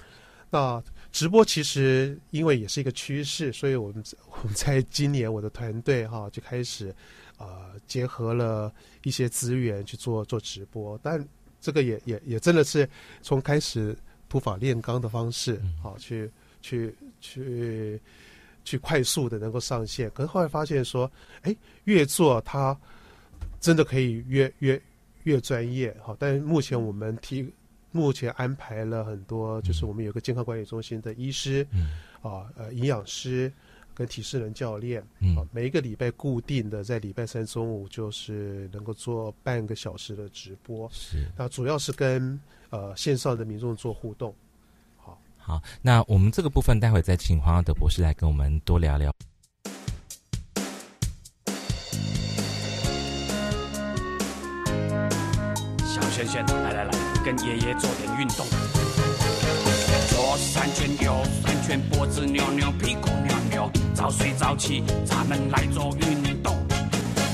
[0.50, 0.82] 那
[1.12, 4.04] 直播其实因为也是一个趋势，所以我们
[4.42, 6.94] 我们在今年我的团队哈就开始
[7.38, 11.24] 呃结合了一些资源去做做直播，但
[11.62, 12.88] 这个也也也真的是
[13.22, 16.30] 从开始普法炼钢的方式，好去
[16.62, 16.96] 去。
[17.22, 18.00] 去
[18.66, 22.78] 去快速的能够上线，可是后来发现说，哎，越做它
[23.60, 24.80] 真的可以越越
[25.24, 26.16] 越专业哈。
[26.20, 27.52] 但是目前我们提
[27.92, 31.66] 目前安排了很多，就是我们有个健康管理中心的医师，
[32.22, 33.52] 啊呃营养师
[33.94, 35.02] 跟体适能教练，
[35.36, 41.26] 啊每一个礼拜固定的在礼拜三中午就是能够做半个小时的直播，是。
[41.36, 44.34] 那主要是跟呃线上的民众做互动。
[44.98, 45.20] 好。
[45.38, 49.12] 好，那我们这个部分待会再请黄耀德博士来跟我们多聊聊。
[55.84, 56.92] 小轩轩，来来来，
[57.30, 58.44] 跟爷爷做点运动。
[60.10, 61.14] 左三圈，右
[61.46, 66.58] 三圈，脖子扭扭，屁股扭扭，早睡早起，咱们来做运动。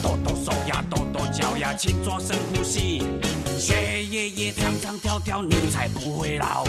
[0.03, 3.03] 抖抖手呀，抖抖脚呀，请做深呼吸。
[3.58, 6.65] 学爷爷唱唱跳跳，你才不会老。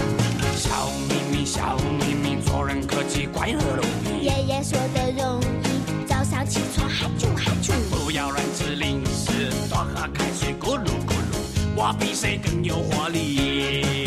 [0.57, 3.77] 笑眯眯，笑眯眯，做人客气，乖和
[11.87, 11.93] 他。
[11.93, 14.06] 比谁更有活力。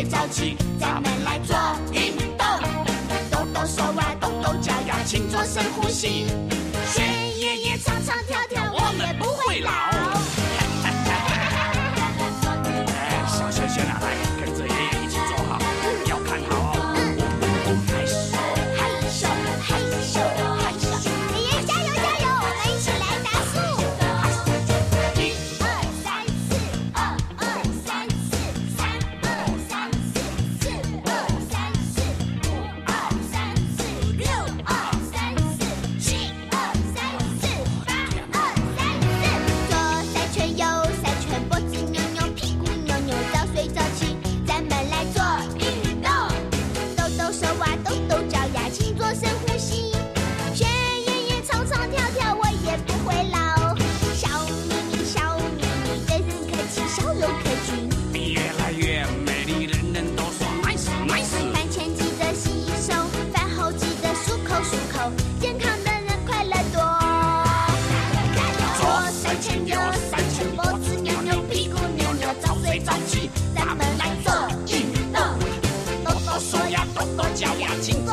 [0.00, 1.54] 别着急，咱们来做
[1.92, 2.46] 运动，
[3.30, 6.26] 动动手啊，动动脚呀，请做深呼吸，
[6.90, 7.02] 学
[7.36, 10.19] 爷爷唱唱跳跳，我们不会老。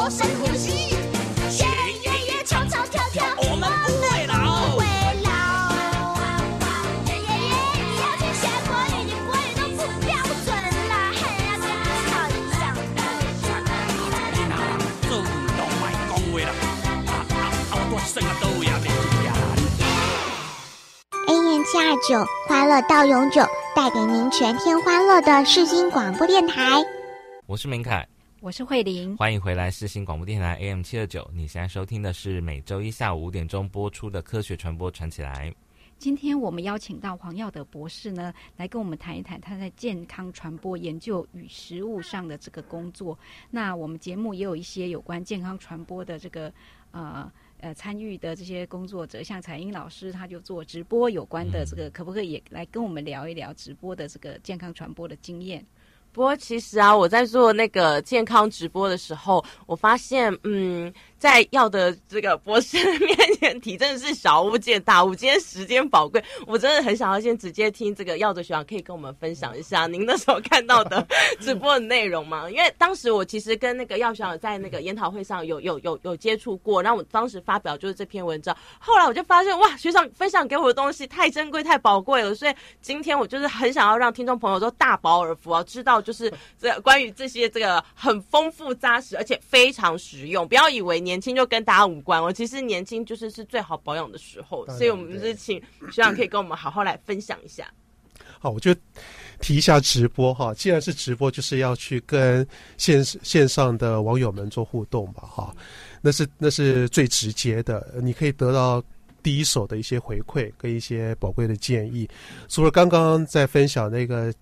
[0.09, 0.95] 深呼吸。
[1.49, 1.65] 学
[2.03, 4.33] 爷爷唱唱跳跳，我们不会老
[4.71, 4.85] 不会
[5.23, 5.29] 老。
[7.05, 7.29] 爷爷，
[7.75, 10.09] 你要去学国语，你国语都不标
[10.45, 10.47] 准
[10.89, 12.35] 啦，嘿呀，跟你吵一。
[12.55, 12.63] 样。
[21.27, 26.81] AM 七二九，欢乐到永久，带给您全天欢乐的世新广播电台。
[27.45, 28.07] 我是明凯，
[28.39, 29.17] 我是慧玲。
[29.17, 31.27] 欢迎回来世新广播电台 AM 七二九。
[31.33, 35.49] 你现在收听的是每周一下午五点钟播出的《科学传播传起来》。
[35.97, 43.17] 今天我们邀请到黄耀德博士呢，来跟我们谈一谈他在健康传播研究与实务上的这个工作。
[43.49, 46.53] 那我们节目也有一些有关健康传播的这个
[46.91, 55.65] 呃呃参与的这些工作者，像彩英老师，他就做直播有关的这个，可不可以也来跟我们聊一聊直播的这个健康传播的经验？
[56.11, 65.15] 不过其实啊，我在做那个健康直播的时候，我发现，嗯，在耀的这个博士面前提真的是小巫见大巫。
[65.15, 71.05] 今天时间宝贵，我真的很想要先直接听这个耀的学长可以跟我们分享一下您那时候看到的
[71.41, 72.49] 直播的内容吗？
[72.49, 90.47] 因为当时我其实跟那个耀学长在那个研讨会上有有有有接触过，然后我当时发表就是这篇文章，后来我就发现哇，学长分享给我的东西太珍贵、太宝贵了，所以今天我就是很想要让听众朋友都大饱耳福啊，知道就是这关于这些这个很丰富扎实，而且非常实用。
[90.47, 95.57] 不要以为年轻就跟大家无关哦，其实年轻就是是最好保养的时候，所以我们就是请
[95.89, 97.71] 学长可以跟我们好好来分享一下。
[98.39, 98.75] 好，我就
[99.39, 100.53] 提一下直播哈。
[100.53, 102.45] 既然是直播，就是要去跟
[102.77, 105.55] 线线上的网友们做互动吧哈。
[106.01, 108.83] 那是那是最直接的，你可以得到
[109.27, 112.07] 第一手的一些回馈跟一些宝贵的建议。
[112.47, 114.33] 除了刚刚在分享那个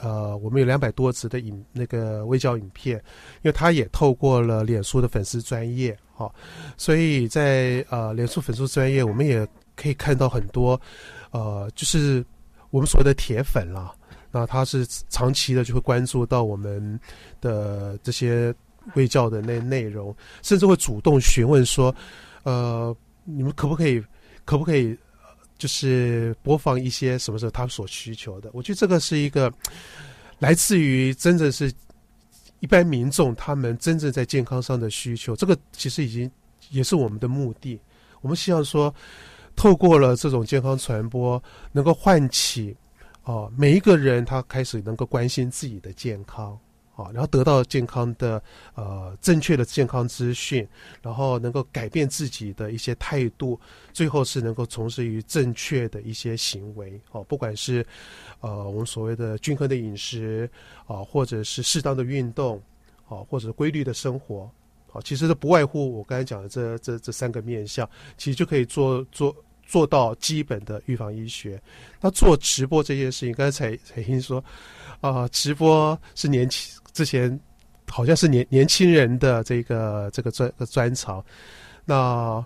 [0.00, 2.96] 呃，我们有两百多集的影那个微教影片，
[3.42, 6.28] 因为他也透过了脸书的粉丝专业哈，
[6.76, 10.80] 所以在呃脸书粉丝专业，我们也可以看到很多
[11.30, 12.24] 呃，就是
[12.70, 13.94] 我们所谓的铁粉啦。
[14.32, 16.98] 那他是长期的就会关注到我们
[17.40, 18.52] 的这些
[18.96, 21.94] 卫教的内内容，甚至会主动询问说，
[22.42, 24.02] 呃，你们可不可以，
[24.44, 24.96] 可不可以，
[25.58, 28.50] 就是播放一些什么时候他所需求的？
[28.52, 29.52] 我觉得这个是一个
[30.38, 31.72] 来自于真正是
[32.60, 36.30] 一般民众他们真正在健康上的需求，这个其实已经
[36.70, 37.80] 也是我们的目的。
[38.20, 38.94] 我们希望说，
[39.56, 42.76] 透过了这种健康传播，能够唤起
[43.24, 46.58] 哦，每一个人他开始能够关心自己的健康，
[46.94, 48.42] 啊，然后得到健康的
[48.74, 50.66] 呃正确的健康资讯，
[51.00, 53.58] 然后能够改变自己的一些态度，
[53.92, 57.84] 最后是能够从事于正确的一些行为，哦，不管是
[58.40, 60.48] 呃我们所谓的均衡的饮食
[60.86, 62.62] 啊，或者是适当的运动，
[63.08, 64.50] 啊，或者是规律的生活。
[64.90, 71.58] 好，其实这不外乎我刚才讲的这这这三个面向，其实就可以做做做到基本的预防医学。
[71.98, 74.44] 那做直播这件事情，刚才彩彩英说，
[75.00, 77.38] 啊、直播是年轻之前
[77.88, 81.24] 好像是年年轻人的这个这个专个专长。
[81.84, 82.44] 那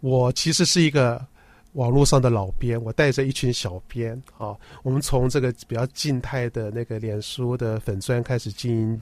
[0.00, 1.24] 我其实是一个
[1.72, 9.00] 网络上的老编，我带着一群小编啊，我们从这个比较静态的那个脸书的粉砖开始经营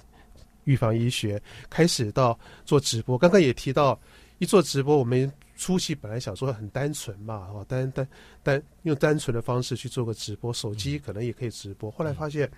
[0.65, 3.19] 预防医学，开始到做直播。
[3.19, 3.99] 刚刚也提到，
[4.39, 8.09] 一做直播，我们初期本来想说很单纯嘛，哦，单单
[8.43, 11.91] 单用单纯的方式去做个直播，手机可能也可以直播。
[11.91, 12.51] 后来发现，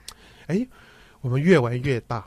[0.46, 0.64] 哎，
[1.24, 2.22] 我们越玩越大。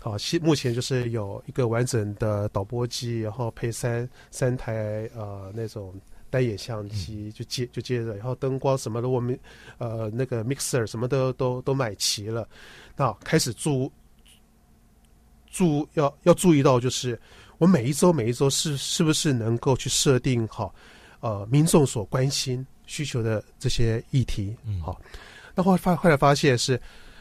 [0.00, 5.94] 好，现目前就是有一个完整的导播机，然后配三三台呃那种
[6.28, 9.38] 单眼相机，就接就接着，然后灯光什么的，我们
[9.78, 12.48] 呃那个 mixer 什么都都都买齐了。
[12.96, 13.92] 那开始注
[15.48, 17.16] 注要要注意到，就是
[17.58, 20.74] 我每一周每一周是是不是能够去设定好
[21.20, 24.56] 呃民众所关心需求的这些议题。
[24.66, 25.00] 嗯好，
[25.54, 26.80] 那后来发后来发现是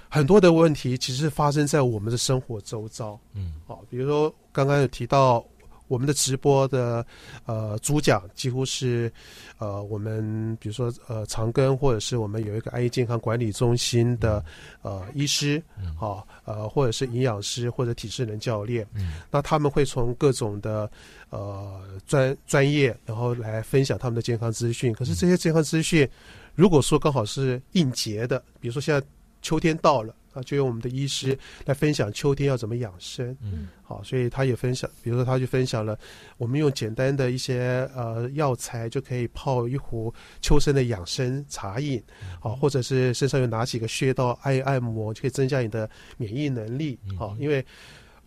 [0.09, 3.17] 很多的问题其实发生在我们的生活周遭。
[3.33, 3.53] 嗯。
[3.67, 5.45] 好，比如说刚刚有提到
[5.87, 7.05] 我们的直播的
[7.45, 9.11] 呃主讲几乎是
[9.57, 14.43] 呃我们比如说呃长庚或者是我们有一个 IE 健康管理中心的
[14.81, 15.95] 呃医师，嗯。
[15.95, 19.21] 好呃或者是营养师或者体适能教练，嗯。
[19.31, 20.89] 那他们会从各种的
[21.29, 24.91] 呃专专业，然后来分享他们的健康资讯。
[24.93, 26.07] 可是这些健康资讯，
[26.55, 29.05] 如果说刚好是应节的，比如说现在
[29.41, 33.35] 秋天到了啊，就用我们的医师来分享秋天要怎么养生。
[33.41, 35.97] 嗯好，所以他也分享，比如说他就分享了，
[36.37, 41.99] 我们用简单的一些呃药材就可以泡一壶秋生的养生茶饮，
[42.39, 46.99] 好，或者是身上有哪几个穴道按一按摩，就可以增加你的免疫能力。
[47.17, 47.65] 好，因为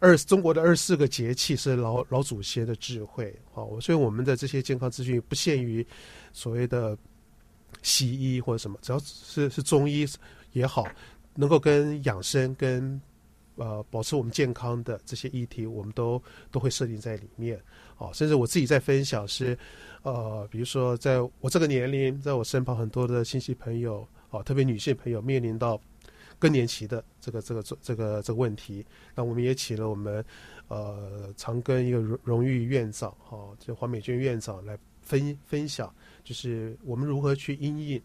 [0.01, 5.87] 二中国的二十四个节气是老老祖先的智慧，好，所以我们的这些健康资讯不限于
[6.33, 6.98] 所谓的
[7.83, 10.05] 西医或者什么，只要是是中医
[10.53, 10.87] 也好，
[11.35, 13.01] 能够跟养生跟
[13.57, 17.61] 呃保持我们健康的这些议题，我们都都会设定在里面。
[17.99, 19.57] 哦，甚至我自己在分享是，
[20.03, 25.81] 呃，比如说在我这个年龄，在我身旁很多的亲戚朋友，哦，特别女性朋友面临到
[26.38, 28.85] 更年期的这个这个这个这个问题，
[29.15, 30.25] 那我们也请了我们
[30.67, 38.03] 呃长庚一个荣荣誉院长，哦，就黄美娟院长来分分享，就是我们如何去因应，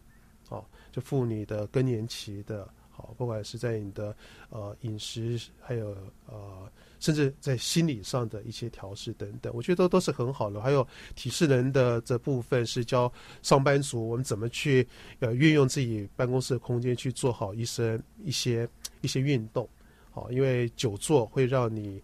[0.98, 2.68] 就妇女的更年期的。
[2.90, 4.12] 好，不管是在你的
[4.50, 10.60] 呃饮食，还有呃，甚至在心理上的一些调试等等，我觉得都都是很好的。
[10.60, 10.84] 还有
[11.14, 14.84] 体适能的这部分是教上班族我们怎么去
[15.20, 18.68] 呃运用自己办公室的空间去做好一些一些
[19.00, 19.68] 一些运动。
[20.10, 22.02] 好，因为久坐会让你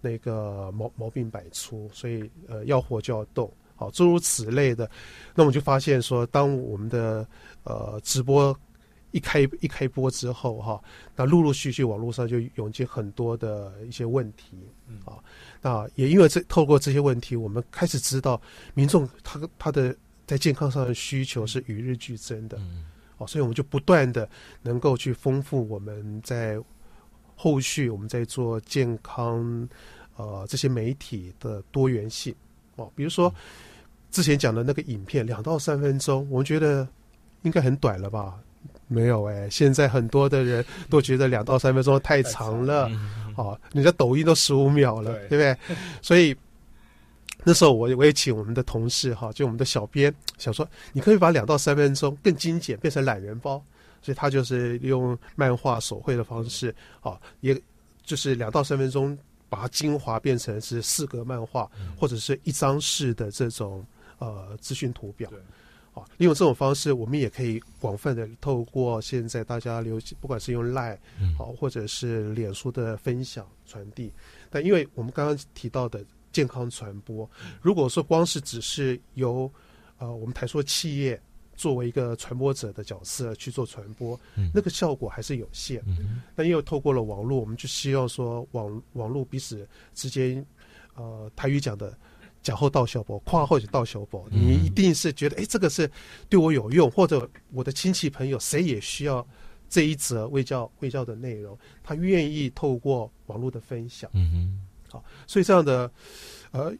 [0.00, 3.52] 那个毛毛病百出，所以呃要活就要动。
[3.76, 4.90] 好，诸如此类的，
[5.34, 7.26] 那我们就发现说，当我们的
[7.62, 8.56] 呃直播。
[9.10, 10.82] 一开一开播之后，哈，
[11.14, 14.58] 那陆陆续续网络上就涌进很多的一些问题，
[15.04, 15.14] 啊，
[15.62, 18.42] 那也因为这透过这些问题，我们开始知道
[18.74, 19.94] 民众他他的
[20.26, 22.86] 在健康上的需求是与日俱增的，嗯
[23.18, 24.28] 哦，所以我们就不断的
[24.62, 26.60] 能够去丰富我们在
[27.36, 29.68] 后续我们在做健康
[30.16, 32.34] 呃这些媒体的多元性，
[32.76, 33.32] 哦，比如说
[34.10, 36.86] 之前讲的那个影片两到三分钟，我们觉得
[37.42, 38.34] 应该很短了吧。
[38.86, 42.88] 没有哎、现在很多的人都觉得两到三分钟太长了，
[43.34, 45.56] 哦，人家抖音都十五秒了，对不对？
[46.02, 46.36] 所以
[47.42, 53.62] 那时候我我也请我们的同事哈，就我们的小编想说，你可以把两到三分钟更精简，变成懒人包，
[54.02, 57.58] 所以他就是用漫画手绘的方式，啊，也
[58.04, 59.16] 就是两到三分钟
[59.54, 63.86] 把它精华变成是四格漫画，或者是一张式的这种
[64.18, 65.30] 呃资讯图表。
[65.92, 70.98] 啊，利用这种方式，我们也可以广泛的透过现在大家流行，不管是用 Line
[71.38, 74.10] 好，或者是脸书的分享传递。
[74.50, 77.30] 但因为我们刚刚提到的健康传播，
[77.62, 79.48] 如果说光是只是由
[79.98, 81.20] 呃我们台说企业
[81.56, 84.18] 作为一个传播者的角色去做传播，
[84.52, 85.82] 那个效果还是有限。
[86.34, 90.44] 那因为透过了网络，我们就希望说网网络彼此之间，
[90.94, 91.96] 呃，台语讲的。
[92.44, 95.90] 假后到小博，跨后就到小博，你一定是觉得，哎，这个是
[96.28, 99.26] 对我有用，或者我的亲戚朋友谁也需要
[99.66, 105.90] 这一则卫教卫教的内容，他愿意透过网络的分享，嗯哼，好，所以这样的
[106.50, 106.70] 呃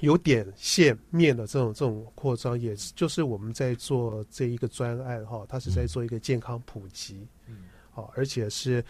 [0.00, 8.84] 有点线面的这种这种扩张，也就是我们在做这一个专案哈，它是在做一个健康普及，嗯，好，而且是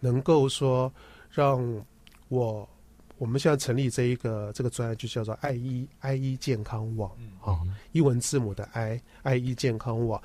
[0.00, 0.92] 能够说
[1.30, 1.84] 让
[2.28, 2.68] 我。
[3.16, 7.08] 我们现在成立这一个这个专案，就叫做“爱医爱医健康网”
[7.40, 7.62] 啊，
[7.92, 10.20] 英文字母的 “i” 爱医健康网。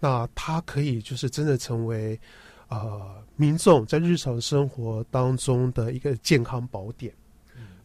[0.00, 2.20] 那它可以就是真的成为
[2.68, 7.14] 呃民众在日常生活当中的一个健康宝典。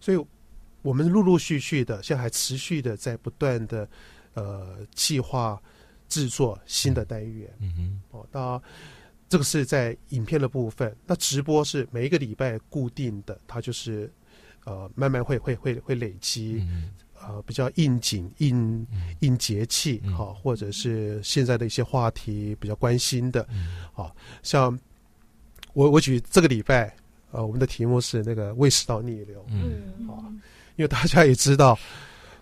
[0.01, 0.25] 所以，
[0.87, 3.87] 我们陆陆续续的，现在还持续的在不断的
[4.33, 5.61] 呃计划
[6.07, 7.53] 制作新的单元。
[7.59, 8.61] 嗯哼，哦，那
[9.27, 10.95] 这个是在影片的部分。
[11.05, 14.11] 那直播是每一个礼拜固定的，它就是。
[14.67, 16.61] 呃，慢慢会会会会累积，
[17.21, 18.85] 呃比较应景、应
[19.21, 23.47] 应节气哈、或者是现在的一些话题比较关心的，
[23.95, 24.11] 啊，
[24.43, 24.77] 像
[25.71, 26.93] 我我举这个礼拜，
[27.31, 30.05] 呃，我们的题目是那个胃食道逆流，嗯。
[30.05, 30.19] 啊，
[30.77, 31.77] 因为大家也知道，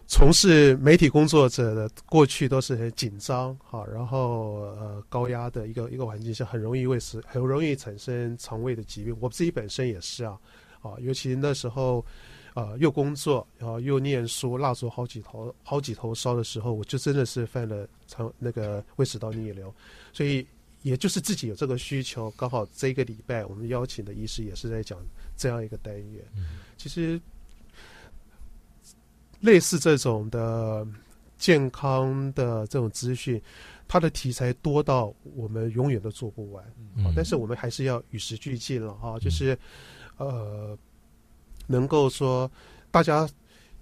[0.06, 9.18] 从事媒体工作者的过去都是很紧张哈，然后呃高压的一个一个环境下，很容易胃食很容易产生肠胃的疾病。
[9.20, 10.38] 我自己本身也是啊，
[10.82, 12.06] 啊，尤其那时候
[12.54, 19.74] 呃又工作，然后又念书，蜡烛好几头好几头烧的时候，我就真的是犯了肠那个胃食道逆流，
[20.14, 20.46] 所以。
[20.86, 25.00] 也就是自己有这个需求，刚好这个礼拜我们邀请的医师也是在讲
[25.36, 26.24] 这样一个单元。
[26.78, 27.20] 其实
[29.46, 30.86] 类似这种的
[31.38, 33.40] 健康的这种资讯，
[33.88, 36.66] 它的题材多到我们永远都做不完。
[36.96, 37.06] 嗯。
[37.06, 39.58] 啊但是我们还是要与时俱进了哈，就是
[40.18, 40.78] 呃，
[41.68, 42.50] 能够说
[42.90, 43.30] 大家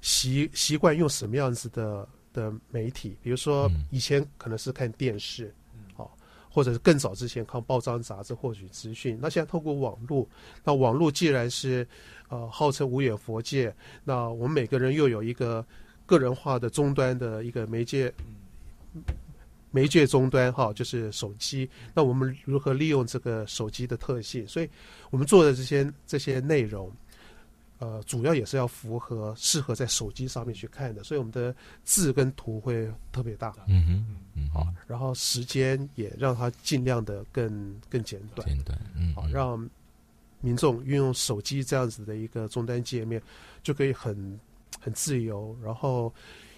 [0.01, 3.85] 习习惯用什么样子的的媒体，比如说嗯。
[3.91, 5.62] 以前可能是看电视，好、
[6.53, 10.27] 或者是更早之前看报章杂志获取资讯，那现在透过网络，
[10.63, 11.85] 那网络既然是
[12.29, 13.73] 呃号称无远佛界，
[14.03, 15.65] 那我们每个人又有一个
[16.05, 18.13] 个人化的终端的一个媒介。
[19.75, 21.67] 媒介终端哈，就是手机。
[21.95, 24.47] 那我们如何利用这个手机的特性？
[24.47, 24.69] 所以
[25.09, 26.91] 我们做的这些这些内容，
[27.83, 31.53] 呃，主要也是要符合适合在手机上面去看的，所以我们的
[31.83, 34.05] 字跟图会特别大，嗯哼，
[34.35, 39.69] 嗯好，，然后时间也让它尽量的更更简短，简短，嗯，好，让
[40.39, 43.21] 民众运用手机这样子的一个终端界面，
[43.61, 44.39] 就可以很
[44.79, 46.13] 很自由，然后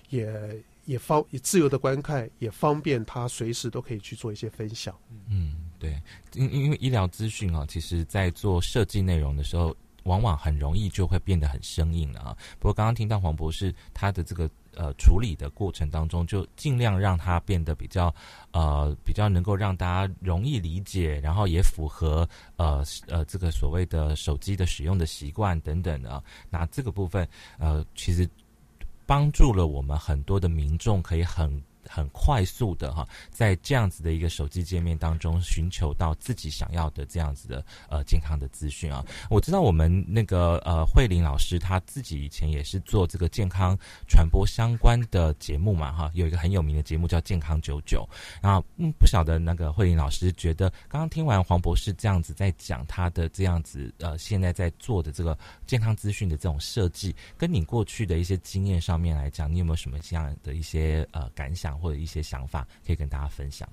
[0.10, 4.96] 也也方也自由的观看，也方便他随时都可以去做一些分享。
[5.28, 6.00] 嗯，对，
[6.34, 12.36] 因因为医疗资讯啊，其实在做设计内容的时候，往往很容易就会变得很生硬了啊。
[12.58, 18.14] 不过刚刚听到黄博士他的这个呃处理的过程当中，就尽量让它变得比较
[18.52, 26.24] 呃比较能够让大家容易理解，然后也符合呃呃这个所谓的手机的使用的习惯等等的啊。
[26.50, 27.28] 那这个部分
[27.60, 28.28] 呃其实
[29.06, 31.62] 帮助了我们很多的民众可以很。
[31.88, 39.06] 很快速的哈，在这样子的一个手机界面当中，寻求到自己想要的这样子的呃健康的资讯啊。
[39.30, 43.78] 我知道我们那个呃慧玲老师她自己以前也是做这个健康
[44.08, 48.08] 传播相关的节目嘛哈，有一个很有名的节目叫《健康九九》。
[48.42, 63.68] 然后嗯，不晓得那个慧玲老师觉得，刚刚听完黄博士这样子在讲他的这样子呃现在在做的这个健康资讯的这种设计，跟你过去的一些经验上面来讲，你有没有什么这样的一些呃感想或者一些想法可以跟大家分享？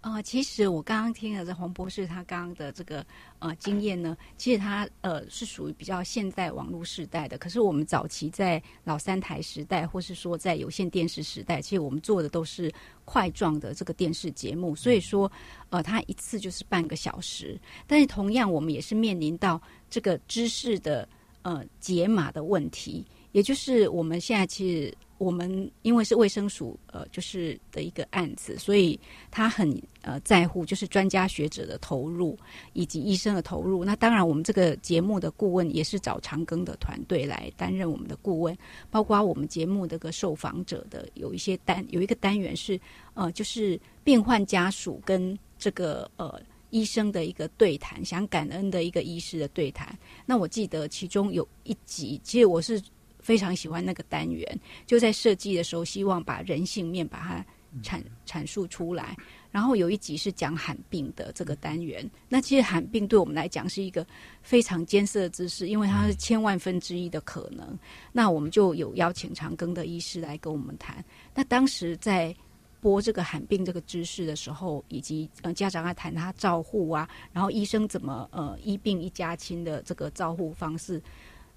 [0.00, 3.04] 呃，其实我刚刚听了这黄博士他刚刚的这个
[3.40, 7.36] 呃经验呢，其实他呃是属于比较现代网络时代的。
[7.36, 12.72] 可是我们早期在老三台时代，或是说在有线电视时代，其实我们做的都是
[13.04, 15.30] 块状的这个电视节目，所以说
[15.70, 17.60] 呃，它一次就是半个小时。
[17.84, 21.06] 但是同样，我们也是面临到这个知识的
[21.42, 24.94] 呃解码的问题，也就是我们现在其实。
[25.18, 28.96] 我们因为是卫生署呃，就是的一个案子，所以
[29.32, 29.68] 他很
[30.02, 32.38] 呃在乎就是专家学者的投入
[32.72, 33.84] 以及医生的投入。
[33.84, 38.56] 那当然，我们这个节目的顾问也是找长庚的团队来担任我们的顾问，
[38.92, 42.80] 包括我们节目这个受访者的有一些单有一个单元是
[43.14, 49.98] 呃，就是病患家属跟这个呃医生的一个对谈，想感恩的一个医师的对谈。
[50.24, 52.80] 那我记得其中有一集，其实我是。
[53.28, 57.44] 非常喜欢那个单元，就在设计的时候，希望把人性面把它
[57.82, 59.14] 阐阐述出来。
[59.50, 64.06] 然后有一集是讲罕病的这个单元，那其实罕病对我们来讲是一个
[64.40, 67.78] 非常艰涩的知识，因为它是千万分之一的可能。
[68.12, 71.04] 那我们就有邀请长庚的医师来跟我们谈。
[71.34, 72.34] 那当时在
[72.80, 81.02] 播这个罕病这个知识的时候，以及呃家长在谈他照护啊，然后医生怎么呃医病一家亲的这个照护方式，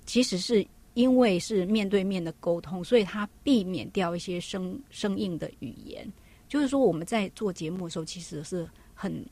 [0.05, 0.67] 其实是。
[0.93, 6.05] 因为是面对面的沟通，所以他避免掉一些生生硬的语言。
[6.49, 9.25] 就是说，我们在做节目的时候，其实是很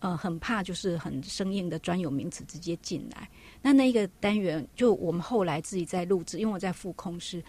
[0.00, 3.30] 呃很怕，就是很生硬的专有名词直接进来。
[3.62, 7.40] 那那个单元，就我们后来自己在录制，因为我在副控室，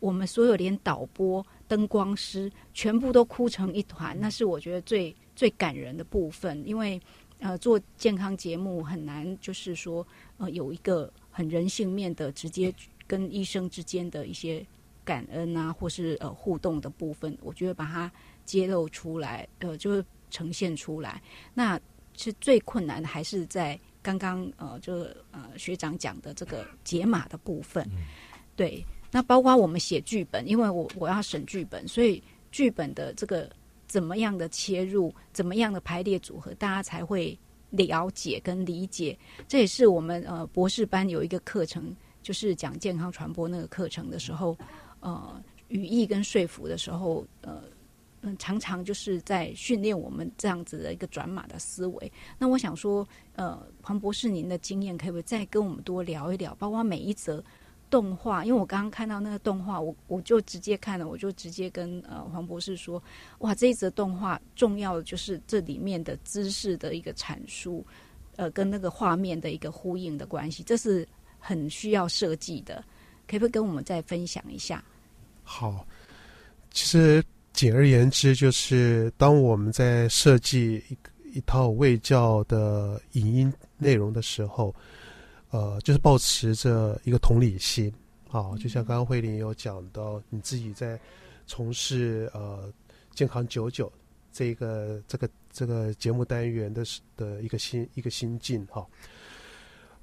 [0.00, 6.60] 我们所有连导播、灯光师全部都哭成一团，那是我觉得最最感人的部分。
[6.66, 7.00] 因为
[7.38, 10.04] 呃，做健康节目很难，就是说
[10.38, 12.74] 呃有一个很人性面的直接。
[13.12, 14.66] 跟医生之间的一些
[15.04, 18.10] 感恩啊，或是呃互动的部分，我觉得把它
[18.46, 21.20] 揭露出来，呃，就是呈现出来。
[21.52, 21.78] 那
[22.16, 24.94] 是最困难的，还是在刚刚呃，就
[25.30, 27.86] 呃学长讲的这个解码的部分。
[28.56, 33.50] 对，那包括我们写剧本，因为我我要审剧本，所以剧本的这个
[33.86, 37.38] 怎么样的切入，怎么样的排列组合，大家才会
[37.68, 39.18] 了解跟理解。
[39.46, 44.56] 这也是我们呃博士班有一个课程，就是讲健康传播那个课程的时候，
[45.00, 47.62] 呃，语义跟说服的时候，呃。
[48.24, 52.12] 嗯，常常就是在训练我们这样子的一个转码的思维。
[52.38, 53.04] 那我想说，
[53.34, 56.54] 呃，黄博士，您的经验可不可以再跟我们多聊一聊？
[56.54, 57.42] 包括每一则
[57.90, 63.02] 动画，因为我刚刚看到那个动画，我我就直接看了，我就直接跟呃黄博士说，
[63.38, 67.84] 哇，这一则动画重要的就是这里面的知识的一个阐述，
[68.36, 71.04] 呃，跟那个画面的一个呼应的关系，这是
[71.42, 72.82] 很需要设计的。
[73.26, 74.82] 可不可以跟我们再分享一下？
[75.42, 75.86] 好，
[76.70, 77.22] 其实。
[77.54, 84.74] 简而言之，就是当我们在设计一一套卫教的影音内容的时候，
[85.50, 87.92] 呃，就是保持着一个同理心
[88.30, 88.56] 啊。
[88.58, 90.98] 就像刚刚慧玲有讲到，你自己在
[91.46, 92.72] 从事呃
[93.14, 93.92] 健康九九
[94.32, 96.82] 这个这个这个节目单元的
[97.18, 98.86] 的一个心一个心境哈。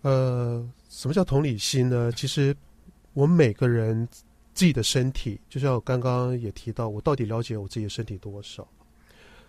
[0.01, 2.11] 呃，什么叫同理心呢？
[2.11, 2.53] 其实
[3.13, 4.05] 我们每个人。
[4.51, 8.67] 自己的身体，就像我刚刚也提到，我到底了解我自己的身体多少？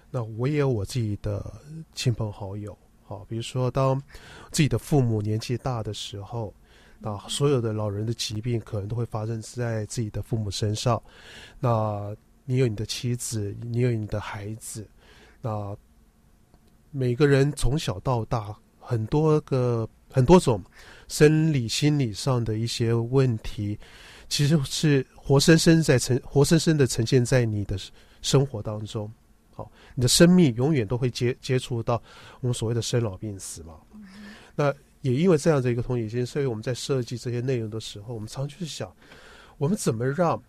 [0.08, 1.52] 那我也有我自己的
[1.94, 4.00] 亲朋好友，好，比如说当
[4.52, 6.54] 自己的父母年纪大的时候，
[7.00, 11.02] 那所有的老人的疾病可能都会发生在自己的父母身上。
[11.58, 12.14] 那
[12.44, 14.86] 你有你的妻子，你有你的孩子，
[15.40, 15.76] 那
[16.92, 20.62] 每个人从小到大，很多个很多种
[21.08, 23.78] 生理、心理上的一些问题。
[24.28, 27.76] 其实是活生生在呈活生生的呈现在你的
[28.22, 29.12] 生活当中，
[29.52, 32.00] 好，你的生命永远都会接接触到
[32.40, 33.74] 我们所谓的生老病死嘛。
[34.54, 38.94] 那也因为这样的一个同理心，所以我们在设计这些内容的时候，我们常去想，
[39.58, 40.40] 我们怎么让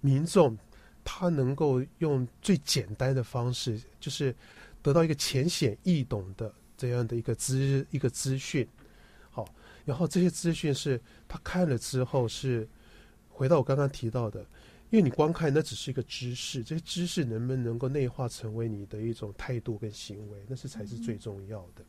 [0.00, 0.56] 民众
[1.04, 4.34] 他能够用最简单的方式，就是
[4.80, 8.66] 得到一个浅显易懂的这样的一个资一个资讯，
[9.84, 12.68] 然后这些资讯是他看了之后是。
[13.34, 14.40] 回到我刚刚提到的，
[14.90, 21.82] 因为你光看那只是一个知识，这些知识能不能够内化成为你的一种态度跟行为，那是才是最重要的。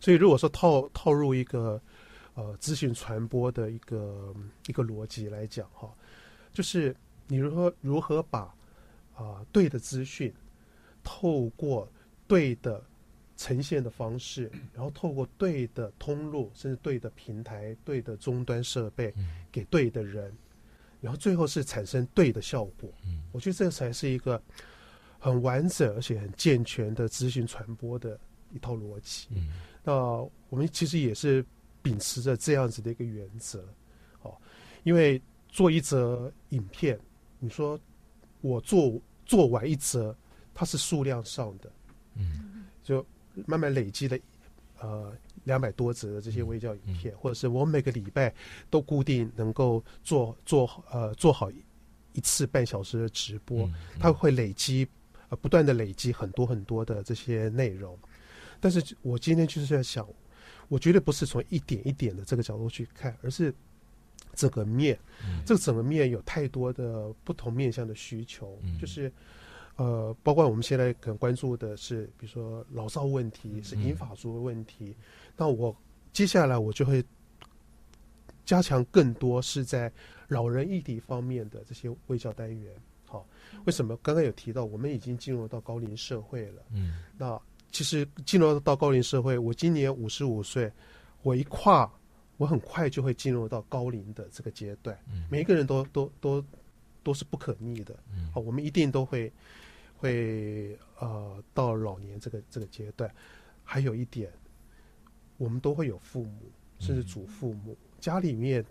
[0.00, 1.80] 所以如果说套套入一个
[2.32, 4.34] 呃资讯传播的一个
[4.66, 5.94] 一个逻辑来讲哈，
[6.50, 6.96] 就是
[7.28, 8.52] 你如何如何把
[9.14, 10.32] 啊对的资讯
[11.04, 11.86] 透过
[12.26, 12.82] 对的
[13.36, 19.12] 呈现的方式， 然后透过对的通路，甚至对的平台、对的终端设备。
[19.50, 20.32] 给对的人，
[20.98, 22.90] 然后最后是产生对的效果。
[23.04, 24.42] 嗯，我觉得这才是一个
[25.18, 28.18] 很完整而且很健全的资讯传播的
[28.50, 29.28] 一套逻辑。
[29.32, 29.48] 嗯，
[29.84, 29.92] 那
[30.48, 31.44] 我们其实也是
[31.82, 33.62] 秉持着这样子的一个原则。
[34.22, 34.34] 哦，
[34.84, 36.98] 因为做一则影片，
[37.38, 37.78] 你说
[38.40, 40.16] 我做做完一则，
[40.54, 41.70] 它是数量上的，
[42.14, 43.04] 嗯，就
[43.46, 44.18] 慢慢累积的，
[44.78, 45.12] 呃。
[45.44, 48.32] 两百多则的这些微教影片，或者是我每个礼拜
[48.70, 51.50] 都固定能够做做呃做好
[52.12, 53.68] 一次半小时的直播，
[53.98, 54.86] 它会累积
[55.30, 57.98] 呃不断的累积很多很多的这些内容。
[58.60, 60.08] 但是我今天就是在想，
[60.68, 63.52] 我绝对不是从一点一点的这个角度去看，而是
[64.36, 64.96] 整个面，
[65.44, 69.12] 这个整个面有太多的不同面向的需求，就是。
[69.82, 74.94] 呃，包括我们现在可能关注的是，比如说老少问题，是银发族的问题。
[75.36, 75.74] 那我
[76.12, 77.04] 接下来我就会
[78.44, 79.90] 加强更多是在
[80.28, 82.72] 老人议题方面的这些卫教单元。
[83.04, 83.26] 好，
[83.64, 83.96] 为什么？
[84.04, 86.62] 刚刚有提到，我们已经进入到高龄社会了。
[86.70, 87.40] 嗯，那
[87.72, 90.70] 其实进入到高龄社会，我今年五十五岁，
[91.22, 91.92] 我一跨，
[92.36, 94.96] 我很快就会进入到高龄的这个阶段。
[95.08, 96.44] 嗯，每一个人都都都
[97.02, 97.96] 都是不可逆的。
[98.14, 99.32] 嗯，好，我们一定都会。
[100.02, 103.08] 会呃到老年这个这个阶段，
[103.62, 104.32] 还有一点，
[105.36, 106.50] 我们都会有父母，
[106.80, 108.64] 甚至祖父母，家里面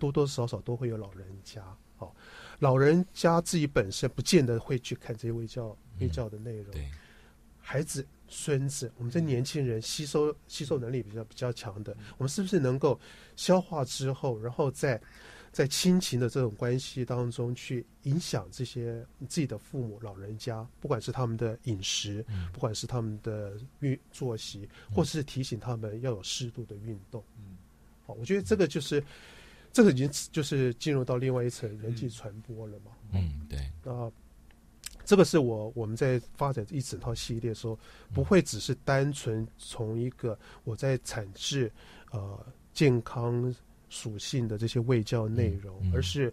[0.00, 1.62] 多多少少都会有老人家。
[1.96, 2.12] 好，
[2.58, 6.72] 老人家自己本身不见得会去看这些微教微教的内容。
[6.72, 6.90] 对，
[7.60, 12.98] 孩子、孙子，我们这年轻人吸收吸收能力比较比较强的，我们是不是能够
[13.36, 15.00] 消化之后，然后再。
[15.58, 27.24] 在亲情的这种关系当中，去影响这些自己的父母、老人家，不管是他们的饮食，不管是他们的运作息，或是提醒他们要有适度的运动。
[27.38, 27.56] 嗯，
[28.06, 29.02] 好，我觉得这个就是，
[29.72, 32.92] 这个已经就是进入到另外一层人际传播了嘛。
[33.12, 33.58] 嗯，对。
[33.82, 34.08] 那
[35.04, 37.76] 这个是我我们在发展一整套系列的时候，
[38.14, 41.68] 不会只是单纯从一个我在产制
[42.12, 43.52] 呃健康。
[43.88, 46.32] 属性的这些卫教内容，而是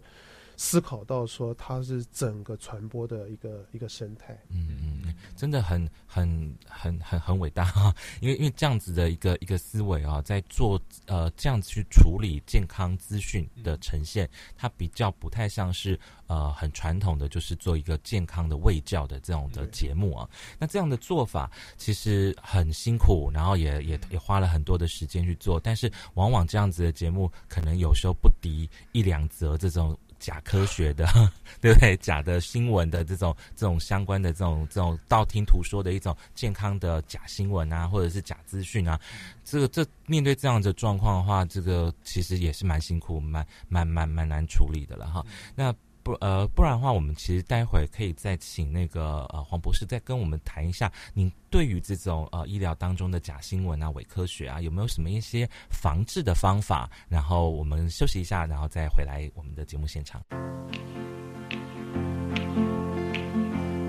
[0.56, 4.36] 思考到说它是整个传播的一个一个生态。
[4.48, 20.28] 嗯嗯，嗯真的很很很很很伟大哈， 因为因为这样子的一个一个思维啊，在做呃这样子去处理健康资讯的呈现，它比较不太像是呃很传统的，就是做一个健康的卫教的这种的节目啊。
[20.58, 29.96] 那这样的做法其实很辛苦，然后也也也花了很多的时间去做，但是往往这样子的节目，可能有时候不敌一两则这种。
[30.26, 31.06] 假科学的，
[31.62, 31.96] 对不对？
[31.98, 38.98] 假的新闻的这种这种相关的这种这种道听途说的一种健康的假新闻啊，或者是假资讯啊，
[39.44, 45.24] 这个这面对这样的状况的话，这个其实也是蛮辛苦、蛮蛮蛮蛮难处理的了哈。
[45.54, 45.72] 那
[46.06, 56.88] 不呃，不然的话，我们其实待会可以再请那个呃黄博士再跟我们谈一下，您对于这种呃医疗当中的假新闻啊、伪科学啊，有没有什么一些防治的方法？
[57.08, 60.22] 然后我们休息一下，然后再回来我们的节目现场。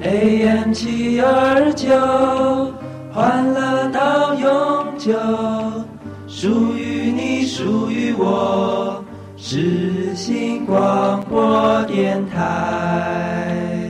[0.02, 1.94] AM 七二九，
[3.14, 5.14] 欢乐到永久，
[6.28, 9.06] 属于你，属于我，
[9.50, 13.90] 世新广播电台。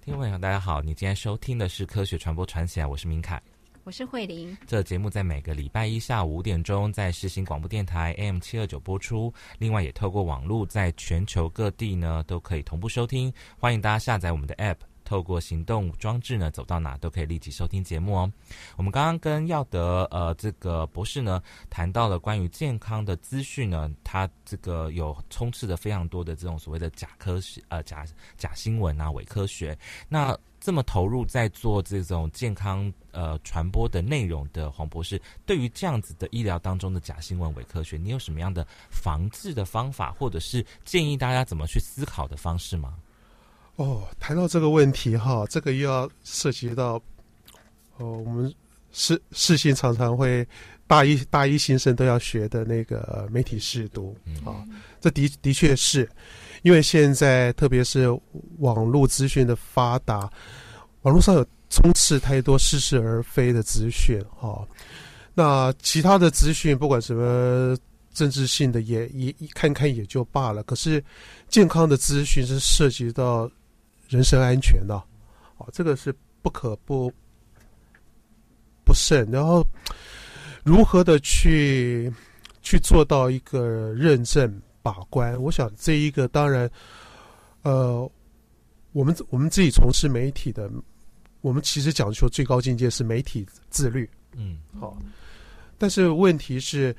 [0.00, 3.38] 听众朋友，大家好，你今天收听的是《科学传播传起来》，我是明凯。
[3.84, 13.30] 我是慧玲，这节目在每个礼拜一下午五点钟在世新广播电台 AM 七二九播出，另外也透过网络在全球各地呢都可以同步收听。
[13.58, 14.76] 欢迎大家下载我们的 App，
[15.08, 18.30] 透过行动装置呢走到哪都可以立即收听节目哦。
[18.76, 28.04] 我们刚刚跟耀德呃这个博士呢谈到了关于健康的资讯呢，它这个有充斥着非常多的这种所谓的假科学呃假
[28.36, 29.76] 假新闻啊伪科学，
[30.10, 30.38] 那。
[30.60, 42.96] 这么投入在做这种健康呃传播的内容的黄博士，对于这样子的医疗当中的假新闻、伪科学，你有什么样的防治的方法，或者是建议大家怎么去思考的方式吗？
[43.78, 47.00] 哦，谈到这个问题哈，这个又要涉及到
[47.96, 48.52] 哦，我们
[48.90, 50.44] 世世新常常会
[50.88, 54.66] 大一大一新生都要学的那个媒体试读啊，
[55.00, 56.08] 这的的确是
[56.62, 58.08] 因为现在特别是
[58.58, 60.28] 网络资讯的发达，
[61.02, 64.66] 网络上有充斥太多似是而非的资讯哈。
[65.34, 67.76] 那其他的资讯，不管什么
[68.12, 70.64] 政治性的也，也也看看也就罢了。
[70.64, 71.02] 可是
[71.48, 73.48] 健康的资讯是涉及到
[74.08, 74.94] 人身安全的，
[75.58, 77.12] 哦，这个是不可不
[78.84, 79.28] 不慎。
[79.30, 79.64] 然后
[80.64, 82.12] 如何的去
[82.62, 85.40] 去做到一个认证把关？
[85.40, 86.68] 我想这一个当然，
[87.62, 88.10] 呃，
[88.92, 90.70] 我们我们自己从事媒体的，
[91.42, 94.08] 我们其实讲求最高境界是媒体自律。
[94.34, 94.96] 嗯，好，
[95.76, 96.94] 但是问题是，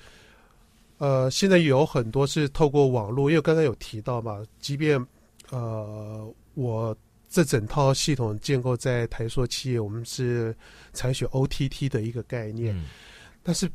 [1.00, 5.04] 呃，现在有很多是透过网络，因为刚刚有提到嘛，即便
[5.50, 6.96] 呃，我
[7.30, 10.56] 这整套系统建构在台塑企业，我们是
[10.94, 12.86] 采取 OTT 的一个概念，嗯。
[13.44, 13.70] 但是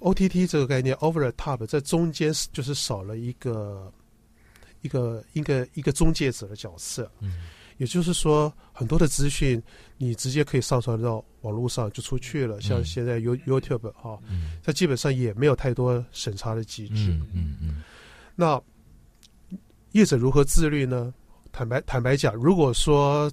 [0.00, 3.92] OTT 这个概念 over the top 在中间是就是少了一个
[4.82, 7.42] 一个一个一个中介者的角色，嗯。
[7.78, 9.60] 也就是说，很多的资讯
[9.98, 14.58] 你直接可以上传到网络上就出去了，像嗯现在 You YouTube 哈、嗯。
[14.62, 17.10] 它基本上也没有太多审查的机制。
[17.10, 17.82] 嗯嗯嗯。
[18.36, 18.62] 那
[19.90, 21.12] 业者如何自律呢？
[21.56, 23.30] 坦白坦白讲，如果说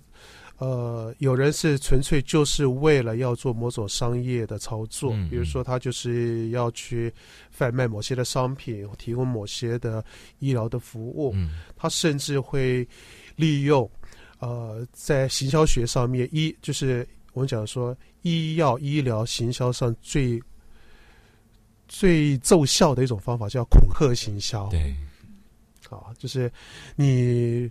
[0.59, 7.11] 呃有人是纯粹就是为了要做某种商业的操作，嗯比如说他就是要去
[7.49, 10.05] 贩卖某些的商品，提供某些的
[10.37, 12.87] 医疗的服务，嗯他甚至会
[13.35, 13.89] 利用
[14.37, 20.39] 呃在行销学上面医就是我们讲说医药医疗行销上最
[21.87, 24.69] 最奏效的一种方法叫恐吓行销。
[24.69, 24.95] 对，
[25.89, 26.51] 啊，就是
[26.95, 27.67] 你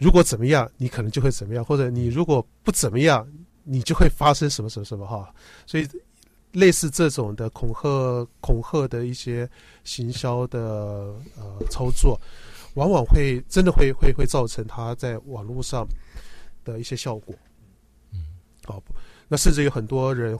[0.00, 3.26] 如果怎么样，你可能就会怎么样，或者你如果不怎么样，
[3.62, 5.32] 你就会发生什么什么什么哈。
[5.66, 5.86] 所以
[6.52, 9.48] 类似这种的恐吓、恐吓的一些
[9.84, 10.58] 行销的
[11.36, 12.20] 呃操作，
[12.74, 15.86] 往往会真的会会会造成他在网络上
[16.64, 17.34] 的一些效果。
[18.12, 18.24] 嗯，
[18.64, 18.82] 好，
[19.28, 20.36] 那甚至有很多人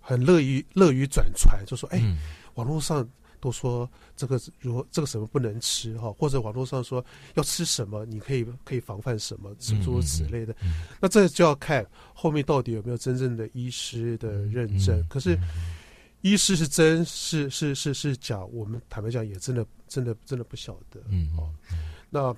[0.00, 1.98] 很乐于乐于转传，就说哎。
[2.02, 2.18] 嗯
[2.58, 3.08] 网络上
[3.40, 10.54] 都说这个如何这个什么不能吃哈，或者网络上说要吃什么，你可以可以防范什么，诸如此类的。
[10.62, 14.98] 嗯那这就要看后面到底有没有真正的医师的认证。
[14.98, 15.38] 嗯可是
[16.20, 21.00] 医师是真是是是是假，我们坦白讲也真的真的真的不晓得。
[21.08, 21.48] 嗯哦，
[22.10, 22.34] 那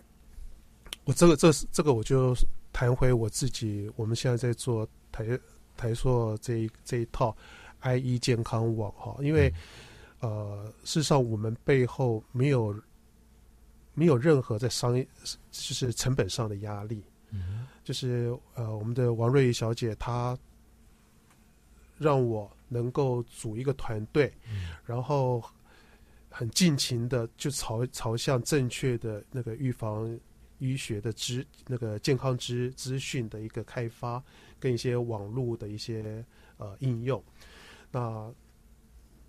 [1.05, 2.37] 我这个这这个我就
[2.73, 5.27] 谈回我自己，我们现在在做台
[5.77, 7.35] 台硕这一这一套
[7.79, 9.53] I E 健康网哈，因为。
[10.21, 12.79] 呃，事实上我们背后没有
[13.95, 15.07] 没有任何在商业
[15.51, 20.39] 就是成本上的压力，嗯就是呃，我们的王瑞怡小姐她
[21.99, 24.33] 让我能够组一个团队，
[24.85, 25.43] 然后
[26.29, 30.19] 很尽情的就朝朝向正确的那个预防
[30.59, 34.23] 医学的知那个健康知资讯的一个开发，
[34.59, 36.25] 跟一些网络的一些
[36.59, 37.23] 呃应用，
[37.91, 38.33] 那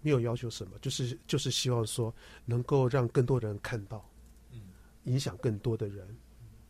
[0.02, 2.14] 没有要求什么，就是就是希望说
[2.46, 4.04] 能够让更多人看到，
[5.04, 6.08] 影响更多的人。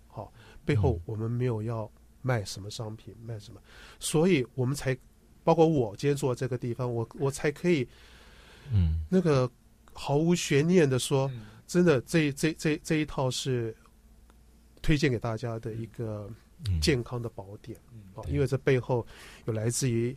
[0.07, 0.31] 好，
[0.65, 1.89] 背后我们没有要
[2.21, 3.61] 卖什么商品，卖什么，
[3.99, 4.97] 所以我们才
[5.43, 7.87] 包括我今天坐这个地方，我我才可以
[8.71, 9.05] 嗯。
[9.09, 9.49] 那个
[9.93, 11.31] 毫无悬念的说，
[11.65, 13.75] 真的这这这这一套是
[14.81, 16.29] 推荐给大家的一个
[16.67, 16.79] 嗯。
[16.81, 17.79] 健康的宝典。
[18.13, 19.07] 啊，因为这背后
[19.45, 20.13] 有来自于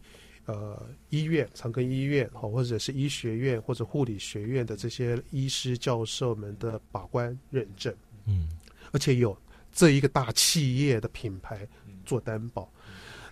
[0.47, 7.95] 呃医院长庚医院好，或者是医学院或者护理学院的这些医师教授们的把关认证，
[8.27, 8.49] 嗯
[8.93, 9.37] 而且有
[9.73, 11.67] 这一个大企业的品牌
[12.05, 12.73] 做担保。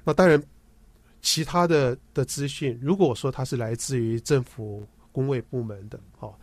[0.02, 0.42] 那当然，
[1.20, 6.36] 其他的的资讯，如果说它是来自于政府工卫部门的，哈、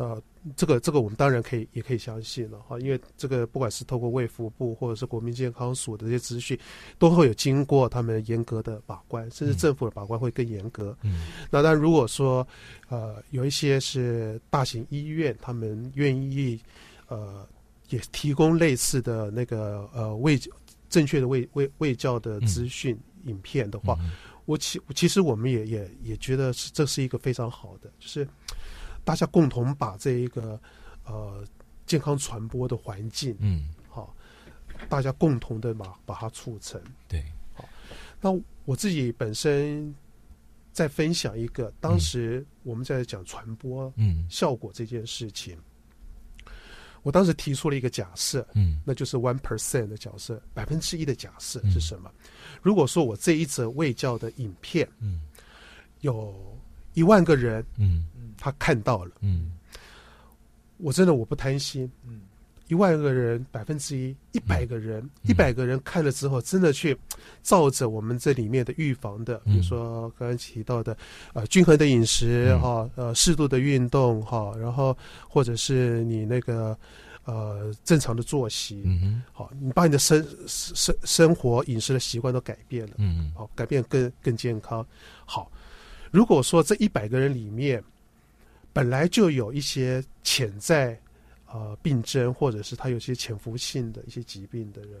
[0.00, 0.18] 呃，
[0.56, 6.58] 这个这个我们当然可以也可以相信了哈，因为这个不管是透过卫福部或者是国民健康署的这些资讯，
[6.98, 10.96] 都会有经过他们严格的把关，甚至政府的把关会更严格。
[11.02, 11.26] 嗯。
[11.50, 12.46] 那但，如果说
[12.88, 16.58] 呃有一些是大型医院，他们愿意
[17.08, 17.46] 呃
[17.90, 20.40] 也提供类似的那个呃卫
[20.88, 24.12] 正确的卫卫卫教的资讯影片的话，嗯。
[24.46, 28.26] 我其其实我们也也也觉得是这是一个非常好的，就是
[29.10, 30.56] 大家共同把这一个
[31.04, 31.44] 呃
[31.84, 34.14] 健康传播的环境，嗯，好、
[34.88, 36.80] 大家共同的把把它促成。
[37.08, 37.68] 对，好
[38.20, 38.30] 那
[38.66, 39.92] 我自己本身
[40.70, 44.24] 在分享一个，当时我们在讲传播嗯。
[44.30, 45.58] 效果这件事情，
[47.02, 48.80] 我当时提出了一个假设，嗯。
[48.84, 51.72] 那就是 one percent 的假设，百分之一的假设嗯。
[51.72, 52.08] 是什么？
[52.62, 55.20] 如果说我这一则卫教的影片嗯。
[56.02, 56.56] 有
[56.94, 58.06] 一万个人嗯
[58.40, 59.52] 他看到了，嗯。
[60.78, 62.22] 我真的我不贪心，嗯。
[62.68, 65.30] 一万个人百分之一，一百个人，嗯。
[65.30, 66.96] 一百个人看了之后，真的去
[67.42, 70.96] 照着我们这里面的预防的，比如说刚刚提到的，
[71.34, 72.60] 呃，均衡的饮食嗯。
[72.60, 74.96] 哈、呃，适度的运动哈、然后
[75.28, 76.78] 或者是你那个
[77.24, 79.22] 呃正常的作息，嗯哼。
[79.32, 83.32] 好，你把你的生生生活饮食的习惯都改变了，嗯。
[83.36, 84.86] 好，改变更更健康。
[85.26, 85.50] 好，
[86.12, 87.82] 如果说这一百个人里面
[88.72, 90.98] 本来就有一些潜在
[91.46, 95.00] 呃病症，或者是他有些潜伏性的一些疾病的人，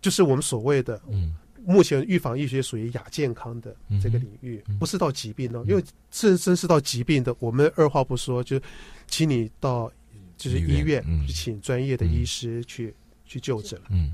[0.00, 1.34] 就是我们所谓的嗯。
[1.64, 8.60] 目前预防医学属于亚健康的这个领域，不是到疾病哦，因为真真是到疾病的，我们二话不说就
[9.08, 9.90] 请你到
[10.36, 12.94] 就是医医院去请专业的医师去、
[13.24, 13.80] 去就诊。
[13.90, 14.12] 嗯。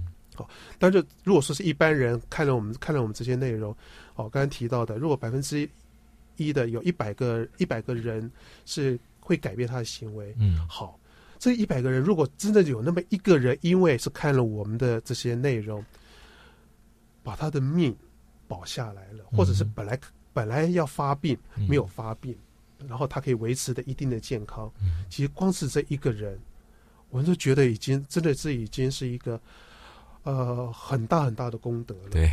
[0.78, 3.76] 但是如果说是一般人看了我们看了我们这些内容，
[4.14, 5.68] 哦，刚才提到的，如果百分之
[6.36, 8.30] 一的有一百个一百个人
[8.64, 10.56] 是会改变他的行为，嗯。
[10.68, 10.98] 好，
[11.38, 15.84] 这一百个人如果真的有那么一个人，因为是看了我们的这些内容，
[17.22, 17.96] 把他的命
[18.48, 19.72] 保下来了，或者是嗯。
[19.74, 19.98] 本来
[20.32, 21.68] 本来要发病嗯。
[21.68, 22.36] 没有发病，
[22.88, 25.04] 然后他可以维持的一定的健康，嗯。
[25.08, 26.38] 其实光是这一个人，
[27.10, 29.40] 我们都觉得已经真的是已经是一个
[30.22, 32.10] 呃很大很大的功德了。
[32.10, 32.28] 对，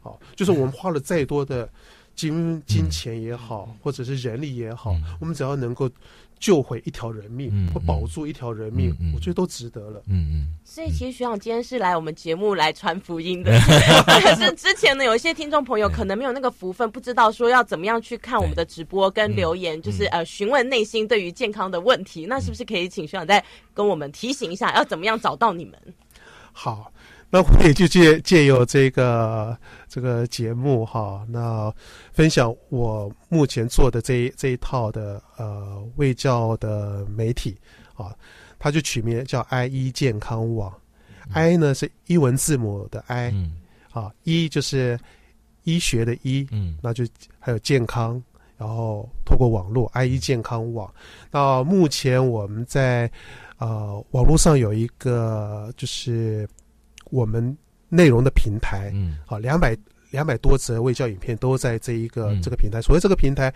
[0.00, 1.68] 好，就是我们花了再多的
[2.14, 3.76] 金金钱也好，嗯。
[3.82, 5.90] 或者是人力也好，我们只要能够
[6.38, 10.02] 救回一条人命，嗯或保住一条人命，我觉得都值得了。
[10.08, 10.46] 嗯嗯。
[10.64, 13.52] 所以其实学长今天是来我们节目来传福音的，
[14.06, 22.26] 但是之前呢，有一些听众朋友可能没有那个福分，不知道说要怎么样去看我们的直播跟留言，就是呃询问内心对于健康的问题。
[22.26, 23.44] 那是不是可以请学长再
[23.74, 25.74] 跟我们提醒一下，要怎么样找到你们？
[26.54, 26.91] 好，
[27.34, 29.56] 那我也就借借由这个
[29.88, 31.72] 这个节目哈，那
[32.12, 37.56] 分享我目前做的这一这一套的呃卫教的媒体
[37.94, 38.14] 啊，
[38.58, 40.70] 它就取名叫 I 医健康网。
[41.32, 43.52] I 呢是英文字母的 I，、嗯
[43.92, 45.00] 啊，医就是
[45.62, 46.76] 医学的医，嗯。
[46.82, 47.02] 那就
[47.38, 48.22] 还有健康，
[48.58, 50.92] 然后透过网络 i 医健康网。
[51.30, 53.10] 那目前我们在
[53.56, 56.46] 呃网络上有一个就是
[57.12, 57.56] 我们
[57.90, 59.18] 内容的平台，嗯。
[59.26, 59.76] 好，两百
[60.10, 62.40] 两百多则微教影片都在这一个、嗯。
[62.40, 62.80] 这个平台。
[62.80, 63.52] 所谓这个平台，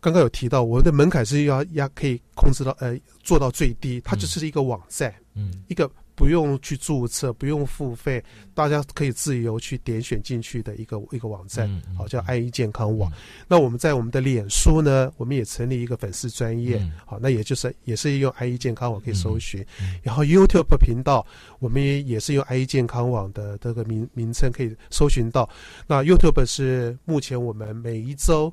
[0.00, 5.64] 刚刚有提到，我们的门槛是要要可以控制到呃做到最低，它只是一个网站，嗯。
[5.66, 8.22] 一个不用去注册，不用付费，
[8.54, 13.10] 大家可以自由去点选进去的一个一个网站，好叫 i e 健康网。
[13.48, 19.64] 那我们在我们的脸书呢，我们也成立一个粉丝专业，嗯好，那也就是也是用 i e 健康网可以搜寻。
[19.80, 21.26] 嗯然后 YouTube 频道，
[21.58, 25.48] 我们也也是用 i e 健康网的这个名名称可以搜寻到。
[25.86, 28.52] 那 YouTube 是目前我们每一周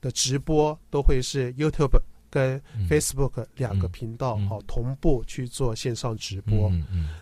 [0.00, 2.00] 的直播都会是 YouTube
[2.30, 2.88] 跟嗯。
[2.88, 4.48] Facebook 两个频道嗯。
[4.48, 6.70] 好、同步去做线上直播。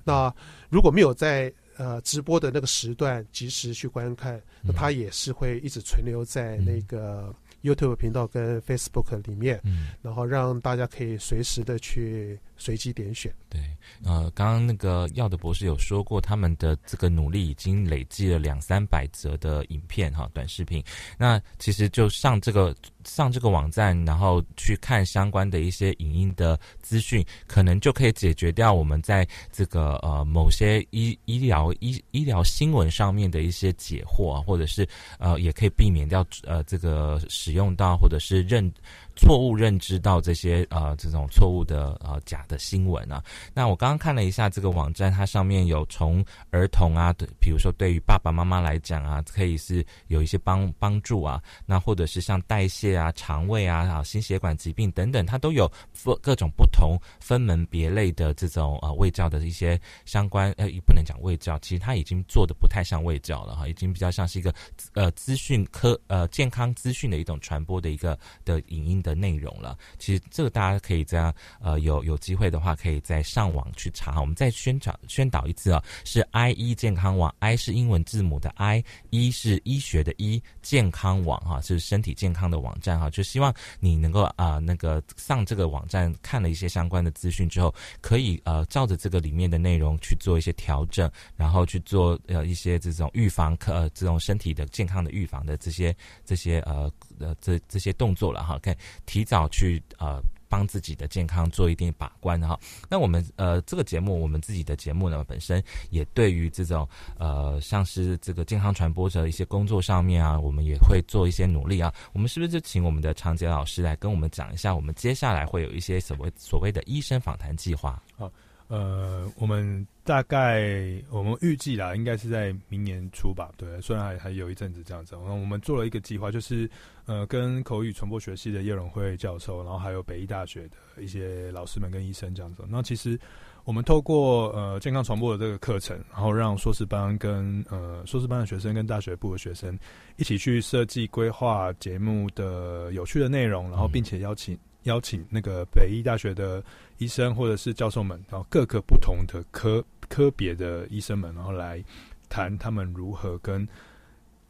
[0.04, 0.32] 那
[0.68, 4.74] 如果没有在呃直播的那个时段及时去观看，那嗯。
[4.74, 9.88] 它也是会一直存留在那个 YouTube 频道跟 Facebook 里面，嗯。
[10.02, 13.32] 然后让大家可以随时的去随机点选。
[13.48, 13.60] 对，
[14.04, 20.84] 呃，刚刚那个药的博士有说过，他们的这个努力已经累计了两三百则的影片哈，短视频。
[21.16, 34.86] 那其实就上这个上这个网站，然后去看相关的一些影音的资讯，可能就可以解决掉我们在这个呃某些医医疗医医疗新闻上面的一些解惑，或者是
[35.18, 38.70] 呃也可以避免掉呃这个使用到或者是认
[39.18, 43.22] 错误认知到这些呃这种错误的呃假的新闻啊。
[43.52, 64.54] 那我刚刚看了一下这个网站，它上面有从儿童啊，对，比如说对于爸爸妈妈来讲啊，可以是有一些帮帮助啊，那或者是像代谢啊、肠胃啊、啊心血管疾病等等，它都有分各种不同分门别类的这种呃卫教的一些相关呃，不能讲卫教，其实它已经做的不太像卫教了哈，已经比较像是一个
[64.94, 69.76] 呃资讯科呃健康资讯的一种传播的一个的影音的的内容了。
[69.98, 74.20] 其实这个大家可以这样呃有有机会的话，可以再上网去查哈。
[74.20, 95.94] 我们再宣传宣导一次啊，是 i e 健康网，i 是英文字母的 i，一是医学的医，健康网哈、是身体健康的网站哈、就希望你能够啊、那个上这个网站看了一些相关的资讯之后，可以呃照着这个里面的内容去做一些调整，然后去做呃一些这种预防科、呃、这种身体的健康的预防的这些
[96.24, 96.90] 这些呃
[97.20, 98.74] 呃这这些动作了哈，可以
[99.06, 100.22] 提早去呃。
[100.50, 102.58] 帮自己的健康做一定把关哈。
[102.88, 106.88] 那我们呃这个节目，我们自己的节目呢，本身也对于这种
[107.18, 111.92] 呃像是这个健康传播者一些工作上面啊，我们也会做一些努力啊。
[112.14, 118.02] 我们是不是就请我们的长杰老师来跟我们讲一下，我们接下来会有一些所谓所谓的医生访谈计划？
[118.16, 118.32] 好
[118.68, 120.64] 呃，我们大概
[121.10, 123.50] 我们预计啦，应该是在明年初吧。
[123.58, 125.14] 对，虽然还还有一阵子这样子。
[125.14, 126.66] 然后我们做了一个计划，就是
[127.04, 132.64] 呃，跟口语传播学系的叶荣辉教授，然后还有北医大学的一些老师们跟医生这样子。
[132.70, 133.20] 那其实
[133.64, 139.78] 我们透过呃健康传播的这个课程，然后让硕士班跟呃硕士班的学生跟大学部的学生
[140.16, 144.58] 一起去设计规划节目的有趣的内容，然后并且邀请。
[144.84, 146.64] 邀请那个北医大学的
[146.96, 151.82] 医生或者是教授们，然后各个不同的科科别的医生们，然后来
[152.28, 153.66] 谈他们如何跟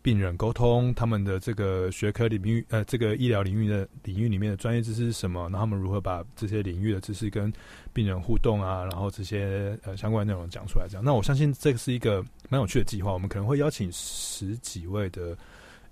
[0.01, 7.53] 病人沟通，他们的这个学科领域，呃，这个医疗领域的领域里面的专业知识是什么，然后他们如何把这些领域的知识跟
[7.93, 11.05] 病人互动啊，然后这些呃相关内容讲出来，这样。
[11.05, 15.37] 那我相信这个是一个蛮有趣的计划，我们可能会邀请十几位的。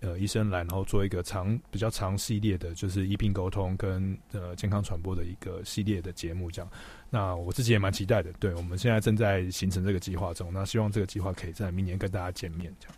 [0.07, 6.71] 呃，医生来，然后做一个长比较长系列的，就是医病沟通跟呃健康传播的一个系列的节目，这样。
[7.11, 12.97] 那我自己也蛮期待的，对我们现在正在形成这个计划中，那希望这个计划可以在明年跟大家见面，这样。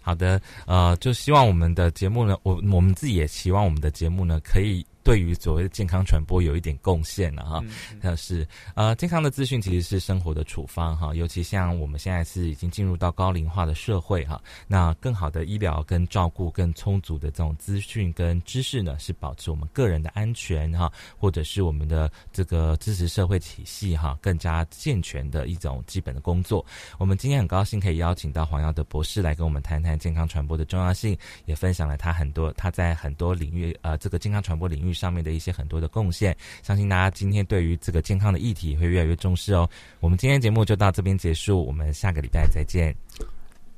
[0.00, 7.64] 好的，呃，就希望我们的节目呢，我我们自己也希望我们的节目呢，可以对于所谓的健康传播有一点贡献了哈。
[8.00, 26.64] 但、是呃，健康的资讯其实是生活的处方哈，尤其像我们现在是已经进入到高龄化的社会哈，那更好的医疗跟照顾更充足的这种资讯跟知识呢，是保持我们个人的安全哈，或者是我们的这个支持社会体系哈更加健全的一种基本的工作。
[26.98, 36.36] 我们今天很高兴可以邀请到黄耀德博士来跟我们谈谈健康传播的重要性，也分享了他很多他在很多领域呃这个健康传播领域上面的一些很多的贡献。
[36.62, 39.68] 相信大家今天对于这个健康的议题会越来越重视哦。
[40.00, 42.94] 我们今天节目就到这边结束，我们下个礼拜再见。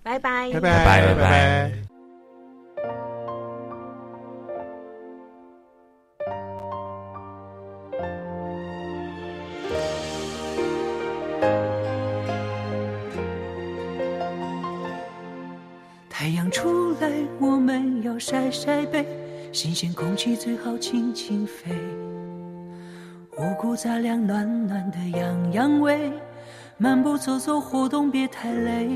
[0.03, 1.73] 拜拜，拜拜拜拜拜
[16.11, 19.07] 太阳出来，我们要晒晒背，
[19.55, 21.71] 新鲜空气最好轻轻飞。
[23.39, 26.13] 五谷杂粮暖暖的养养胃，
[26.77, 28.91] 漫步走走活动别太累。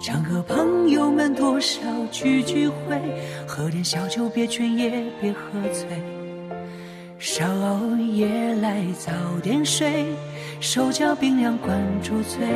[0.00, 1.78] 常和朋友们多少
[2.10, 2.98] 聚聚会，
[3.46, 5.86] 喝点小酒别劝也别喝醉。
[7.18, 9.12] 少熬夜来早
[9.42, 10.06] 点睡，
[10.58, 12.46] 手脚冰凉管住嘴。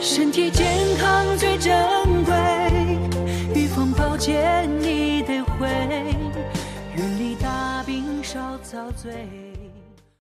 [0.00, 0.66] 身体健
[0.98, 1.74] 康最珍
[2.24, 2.32] 贵，
[4.20, 9.49] 见你得回，远离大病少遭罪。